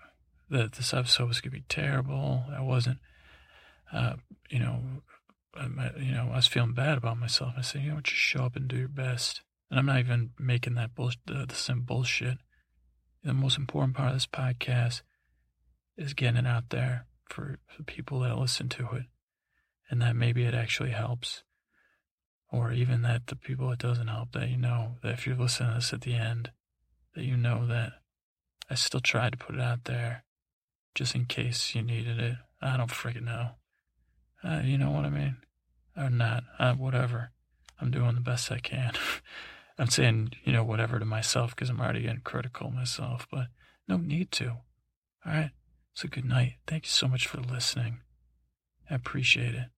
[0.51, 2.45] that this episode was gonna be terrible.
[2.55, 2.99] I wasn't,
[3.95, 4.17] uh,
[4.51, 4.83] you know,
[5.55, 7.55] I, you know, I was feeling bad about myself.
[7.57, 9.43] I said, you know, just show up and do your best.
[9.71, 12.39] And I'm not even making that bullshit, the, same bullshit.
[13.23, 15.03] The most important part of this podcast
[15.97, 19.05] is getting it out there for the people that listen to it
[19.91, 21.45] and that maybe it actually helps
[22.53, 25.71] or even that the people it doesn't help that you know that if you're listening
[25.71, 26.51] to this at the end
[27.15, 27.95] that you know that
[28.71, 30.25] i still tried to put it out there
[30.95, 33.51] just in case you needed it i don't freaking know
[34.45, 35.37] uh, you know what i mean
[35.97, 37.31] or not uh, whatever
[37.81, 38.93] i'm doing the best i can
[39.79, 43.47] i'm saying you know whatever to myself because i'm already getting critical myself but
[43.89, 45.51] no need to all right
[45.95, 46.55] so good night.
[46.67, 48.01] Thank you so much for listening.
[48.91, 49.69] I appreciate it.